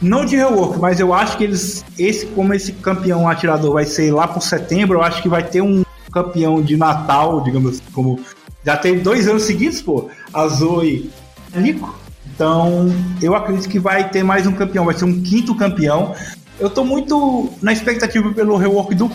Não 0.00 0.24
de 0.24 0.36
rework, 0.36 0.78
mas 0.78 1.00
eu 1.00 1.12
acho 1.12 1.36
que 1.36 1.44
eles, 1.44 1.84
esse 1.98 2.26
como 2.26 2.54
esse 2.54 2.72
campeão 2.72 3.28
atirador 3.28 3.72
vai 3.72 3.84
ser 3.84 4.12
lá 4.12 4.28
por 4.28 4.42
setembro, 4.42 4.98
eu 4.98 5.02
acho 5.02 5.22
que 5.22 5.28
vai 5.28 5.42
ter 5.42 5.62
um 5.62 5.84
campeão 6.12 6.62
de 6.62 6.76
Natal, 6.76 7.42
digamos 7.42 7.74
assim, 7.74 7.82
como 7.92 8.20
já 8.64 8.76
teve 8.76 9.00
dois 9.00 9.26
anos 9.26 9.44
seguidos, 9.44 9.80
pô, 9.80 10.08
a 10.32 10.46
Zoe 10.48 11.10
Nico. 11.54 11.98
Então, 12.34 12.92
eu 13.22 13.34
acredito 13.34 13.68
que 13.68 13.78
vai 13.78 14.10
ter 14.10 14.22
mais 14.22 14.46
um 14.46 14.52
campeão, 14.52 14.84
vai 14.84 14.94
ser 14.94 15.06
um 15.06 15.22
quinto 15.22 15.54
campeão. 15.54 16.14
Eu 16.60 16.68
tô 16.68 16.84
muito 16.84 17.50
na 17.62 17.72
expectativa 17.72 18.32
pelo 18.32 18.56
rework 18.56 18.94
do 18.94 19.10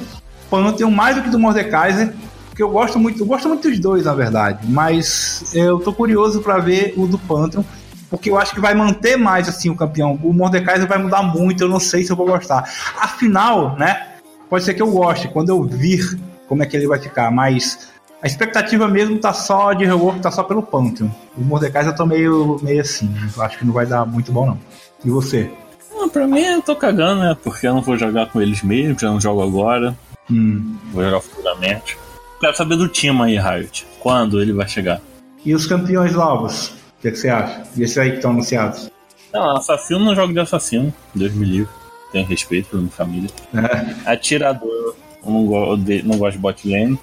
Pantheon, 0.49 0.89
mais 0.89 1.15
do 1.15 1.21
que 1.21 1.29
do 1.29 1.39
Mordekaiser, 1.39 2.13
porque 2.51 2.61
eu 2.61 2.69
gosto 2.69 2.99
muito, 2.99 3.21
eu 3.21 3.25
gosto 3.25 3.47
muito 3.47 3.69
dos 3.69 3.79
dois, 3.79 4.03
na 4.03 4.13
verdade, 4.13 4.67
mas 4.69 5.55
eu 5.55 5.79
tô 5.79 5.93
curioso 5.93 6.41
para 6.41 6.57
ver 6.57 6.93
o 6.97 7.07
do 7.07 7.17
Pantheon, 7.17 7.63
porque 8.09 8.29
eu 8.29 8.37
acho 8.37 8.53
que 8.53 8.59
vai 8.59 8.75
manter 8.75 9.15
mais 9.15 9.47
assim 9.47 9.69
o 9.69 9.75
campeão. 9.75 10.19
O 10.21 10.33
Mordekaiser 10.33 10.85
vai 10.85 10.97
mudar 10.97 11.23
muito, 11.23 11.63
eu 11.63 11.69
não 11.69 11.79
sei 11.79 12.03
se 12.03 12.11
eu 12.11 12.15
vou 12.15 12.27
gostar. 12.27 12.69
Afinal, 12.99 13.77
né? 13.77 14.15
Pode 14.49 14.65
ser 14.65 14.73
que 14.73 14.81
eu 14.81 14.91
goste 14.91 15.29
quando 15.29 15.47
eu 15.47 15.63
vir 15.63 16.19
como 16.45 16.61
é 16.61 16.65
que 16.65 16.75
ele 16.75 16.87
vai 16.87 16.99
ficar, 16.99 17.31
mas 17.31 17.87
a 18.21 18.27
expectativa 18.27 18.85
mesmo 18.85 19.17
tá 19.17 19.31
só 19.31 19.71
de 19.71 19.85
rework, 19.85 20.19
tá 20.19 20.29
só 20.29 20.43
pelo 20.43 20.61
Pantheon. 20.61 21.07
O 21.37 21.41
Mordekaiser 21.41 21.93
eu 21.93 21.95
tô 21.95 22.05
meio, 22.05 22.59
meio 22.61 22.81
assim, 22.81 23.09
eu 23.33 23.41
acho 23.43 23.59
que 23.59 23.65
não 23.65 23.73
vai 23.73 23.85
dar 23.85 24.05
muito 24.05 24.29
bom 24.29 24.45
não. 24.45 24.59
E 25.05 25.09
você? 25.09 25.49
Ah, 25.95 26.09
pra 26.09 26.27
mim 26.27 26.41
eu 26.41 26.61
tô 26.61 26.75
cagando, 26.75 27.21
né? 27.21 27.37
Porque 27.41 27.65
eu 27.65 27.73
não 27.73 27.81
vou 27.81 27.97
jogar 27.97 28.25
com 28.25 28.41
eles 28.41 28.61
mesmo, 28.61 28.99
já 28.99 29.09
não 29.09 29.21
jogo 29.21 29.41
agora. 29.41 29.97
Hum. 30.29 30.75
Vou 30.91 31.01
jogar 31.01 31.21
futuramente. 31.21 32.00
Quero 32.41 32.57
saber 32.57 32.75
do 32.75 32.87
time 32.87 33.21
aí, 33.21 33.37
Riot. 33.37 33.85
Quando 33.99 34.41
ele 34.41 34.51
vai 34.51 34.67
chegar? 34.67 34.99
E 35.45 35.53
os 35.53 35.67
campeões 35.67 36.13
novos? 36.13 36.69
O 36.69 37.01
que, 37.03 37.09
é 37.09 37.11
que 37.11 37.17
você 37.17 37.29
acha? 37.29 37.61
E 37.77 37.83
esses 37.83 37.95
aí 37.99 38.09
que 38.09 38.15
estão 38.15 38.31
anunciados? 38.31 38.89
Não, 39.31 39.57
assassino 39.57 39.99
não 39.99 40.15
jogo 40.15 40.33
de 40.33 40.39
assassino. 40.39 40.91
Deus 41.13 41.31
me 41.33 41.45
livre. 41.45 41.71
Tenho 42.11 42.25
respeito 42.25 42.69
pela 42.69 42.81
minha 42.81 42.91
família. 42.91 43.29
É. 43.53 44.11
Atirador, 44.11 44.95
eu 45.23 45.31
não, 45.31 45.45
go 45.45 45.77
de, 45.77 46.01
não 46.01 46.17
gosto 46.17 46.37
de 46.37 46.41
bot 46.41 46.67
lane. 46.67 46.99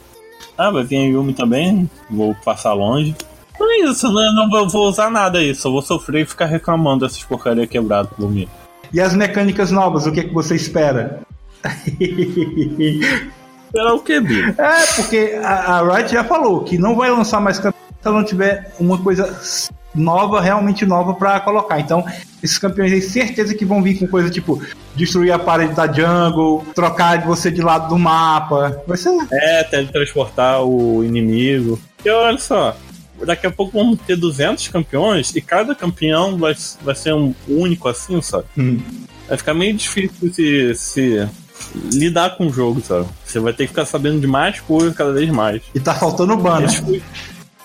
Ah, 0.58 0.72
vai 0.72 0.82
vir 0.82 0.96
a 0.96 1.02
Yumi 1.02 1.32
também. 1.32 1.88
Vou 2.10 2.34
passar 2.44 2.72
longe. 2.72 3.14
Não 3.60 3.70
é 3.70 3.90
isso, 3.90 4.12
né? 4.12 4.32
não 4.34 4.50
vou, 4.50 4.68
vou 4.68 4.88
usar 4.88 5.08
nada 5.08 5.38
aí. 5.38 5.54
Só 5.54 5.70
vou 5.70 5.82
sofrer 5.82 6.22
e 6.22 6.26
ficar 6.26 6.46
reclamando 6.46 7.06
dessas 7.06 7.22
porcaria 7.22 7.64
quebradas 7.64 8.10
por 8.10 8.28
mim. 8.28 8.48
E 8.92 9.00
as 9.00 9.14
mecânicas 9.14 9.70
novas, 9.70 10.04
o 10.04 10.10
que, 10.10 10.18
é 10.18 10.24
que 10.24 10.34
você 10.34 10.56
espera? 10.56 11.20
Esperar 13.68 13.92
o 13.92 14.00
que, 14.00 14.20
Bi? 14.20 14.42
É, 14.58 14.86
porque 14.96 15.38
a, 15.42 15.78
a 15.78 15.96
Riot 15.96 16.10
já 16.10 16.24
falou 16.24 16.64
que 16.64 16.78
não 16.78 16.96
vai 16.96 17.10
lançar 17.10 17.40
mais 17.40 17.58
campeão 17.58 17.88
se 18.00 18.08
ela 18.08 18.16
não 18.16 18.24
tiver 18.24 18.72
uma 18.80 18.96
coisa 18.98 19.38
nova, 19.94 20.40
realmente 20.40 20.86
nova 20.86 21.14
pra 21.14 21.40
colocar. 21.40 21.78
Então, 21.80 22.04
esses 22.42 22.58
campeões 22.58 22.92
aí, 22.92 23.02
certeza 23.02 23.54
que 23.54 23.64
vão 23.64 23.82
vir 23.82 23.98
com 23.98 24.06
coisa 24.06 24.30
tipo 24.30 24.62
destruir 24.94 25.32
a 25.32 25.38
parede 25.38 25.74
da 25.74 25.86
jungle, 25.90 26.64
trocar 26.74 27.20
você 27.26 27.50
de 27.50 27.60
lado 27.60 27.88
do 27.88 27.98
mapa. 27.98 28.82
Vai 28.86 28.96
ser. 28.96 29.10
É, 29.30 29.64
teletransportar 29.64 30.62
o 30.62 31.04
inimigo. 31.04 31.78
E 32.04 32.10
olha 32.10 32.38
só, 32.38 32.76
daqui 33.24 33.46
a 33.46 33.50
pouco 33.50 33.76
vamos 33.76 33.98
ter 34.00 34.16
200 34.16 34.68
campeões 34.68 35.34
e 35.34 35.40
cada 35.40 35.74
campeão 35.74 36.38
vai, 36.38 36.54
vai 36.82 36.94
ser 36.94 37.12
um 37.12 37.34
único 37.48 37.88
assim, 37.88 38.22
sabe? 38.22 38.44
Hum. 38.56 38.80
Vai 39.28 39.36
ficar 39.36 39.52
meio 39.52 39.74
difícil 39.74 40.32
se, 40.32 40.74
se 40.74 41.28
lidar 41.92 42.36
com 42.36 42.46
o 42.46 42.52
jogo, 42.52 42.80
sabe? 42.80 43.06
Você 43.24 43.38
vai 43.38 43.52
ter 43.52 43.64
que 43.64 43.68
ficar 43.68 43.86
sabendo 43.86 44.20
de 44.20 44.26
mais 44.26 44.60
coisas 44.60 44.94
cada 44.94 45.12
vez 45.12 45.30
mais. 45.30 45.62
E 45.74 45.80
tá 45.80 45.94
faltando 45.94 46.36
ban, 46.36 46.60
né? 46.60 46.68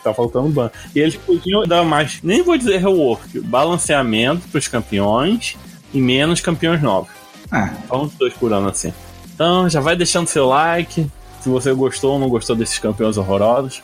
Tá 0.03 0.13
faltando 0.13 0.49
ban. 0.49 0.69
E 0.93 0.99
eles 0.99 1.15
podiam 1.15 1.63
dar 1.65 1.84
mais, 1.84 2.19
nem 2.21 2.43
vou 2.43 2.58
dizer 2.58 2.77
rework, 2.77 3.39
balanceamento 3.39 4.47
pros 4.49 4.67
campeões 4.67 5.56
e 5.93 6.01
menos 6.01 6.41
campeões 6.41 6.82
novos. 6.82 7.12
É. 7.51 7.69
Vamos 7.88 8.13
dois 8.15 8.34
por 8.34 8.51
ano 8.51 8.69
assim. 8.69 8.93
Então 9.34 9.69
já 9.69 9.79
vai 9.79 9.95
deixando 9.95 10.27
seu 10.27 10.47
like. 10.47 11.10
Se 11.41 11.49
você 11.49 11.73
gostou 11.73 12.13
ou 12.13 12.19
não 12.19 12.29
gostou 12.29 12.56
desses 12.56 12.79
campeões 12.79 13.17
horrorosos. 13.17 13.82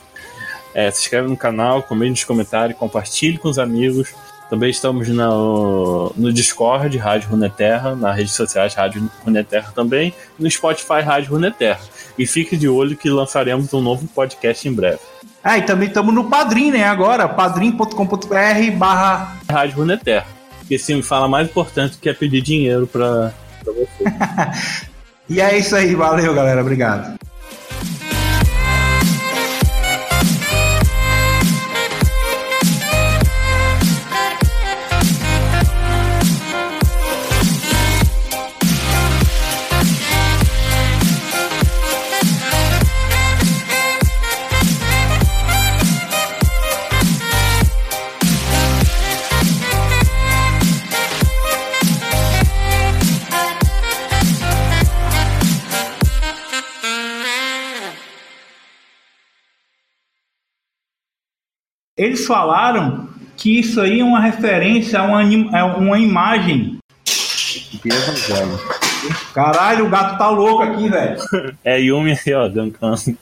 É, 0.72 0.90
se 0.90 1.02
inscreve 1.02 1.28
no 1.28 1.36
canal, 1.36 1.82
comente 1.82 2.10
nos 2.10 2.24
comentários, 2.24 2.78
compartilhe 2.78 3.38
com 3.38 3.48
os 3.48 3.58
amigos. 3.58 4.14
Também 4.50 4.68
estamos 4.68 5.08
no, 5.08 6.12
no 6.16 6.32
Discord, 6.32 6.98
Rádio 6.98 7.30
Runeterra, 7.30 7.94
nas 7.94 8.16
redes 8.16 8.32
sociais 8.32 8.74
Rádio 8.74 9.08
Runeterra 9.24 9.70
também, 9.72 10.12
no 10.36 10.50
Spotify 10.50 11.00
Rádio 11.04 11.30
Runeterra. 11.30 11.80
E 12.18 12.26
fique 12.26 12.56
de 12.56 12.68
olho 12.68 12.96
que 12.96 13.08
lançaremos 13.08 13.72
um 13.72 13.80
novo 13.80 14.08
podcast 14.08 14.68
em 14.68 14.72
breve. 14.72 14.98
Ah, 15.42 15.56
e 15.56 15.62
também 15.62 15.86
estamos 15.86 16.12
no 16.12 16.28
Padrim, 16.28 16.72
né? 16.72 16.84
Agora, 16.84 17.28
padrim.com.br 17.28 18.76
barra. 18.76 19.36
Rádio 19.48 19.76
Runeterra. 19.76 20.26
Porque 20.58 20.76
se 20.76 20.94
me 20.94 21.02
fala 21.02 21.28
mais 21.28 21.48
importante 21.48 21.96
que 21.98 22.08
é 22.08 22.12
pedir 22.12 22.42
dinheiro 22.42 22.88
pra 22.88 23.32
você. 23.64 24.90
E 25.30 25.40
é 25.40 25.56
isso 25.56 25.76
aí, 25.76 25.94
valeu, 25.94 26.34
galera. 26.34 26.60
Obrigado. 26.60 27.19
Eles 62.00 62.24
falaram 62.26 63.08
que 63.36 63.60
isso 63.60 63.78
aí 63.80 64.00
é 64.00 64.04
uma 64.04 64.20
referência 64.20 64.98
a 64.98 65.02
uma, 65.02 65.20
a 65.58 65.76
uma 65.76 65.98
imagem. 65.98 66.78
Caralho, 69.34 69.86
o 69.86 69.90
gato 69.90 70.16
tá 70.16 70.30
louco 70.30 70.62
aqui, 70.62 70.88
velho. 70.88 71.18
É 71.62 71.78
Yumi 71.78 72.12
aí, 72.12 72.34
ó, 72.34 72.48
gankando. 72.48 72.96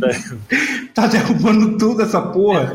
Tá- 0.00 1.02
Tá 1.02 1.06
derrubando 1.06 1.76
tudo 1.76 2.00
essa 2.02 2.20
porra. 2.22 2.74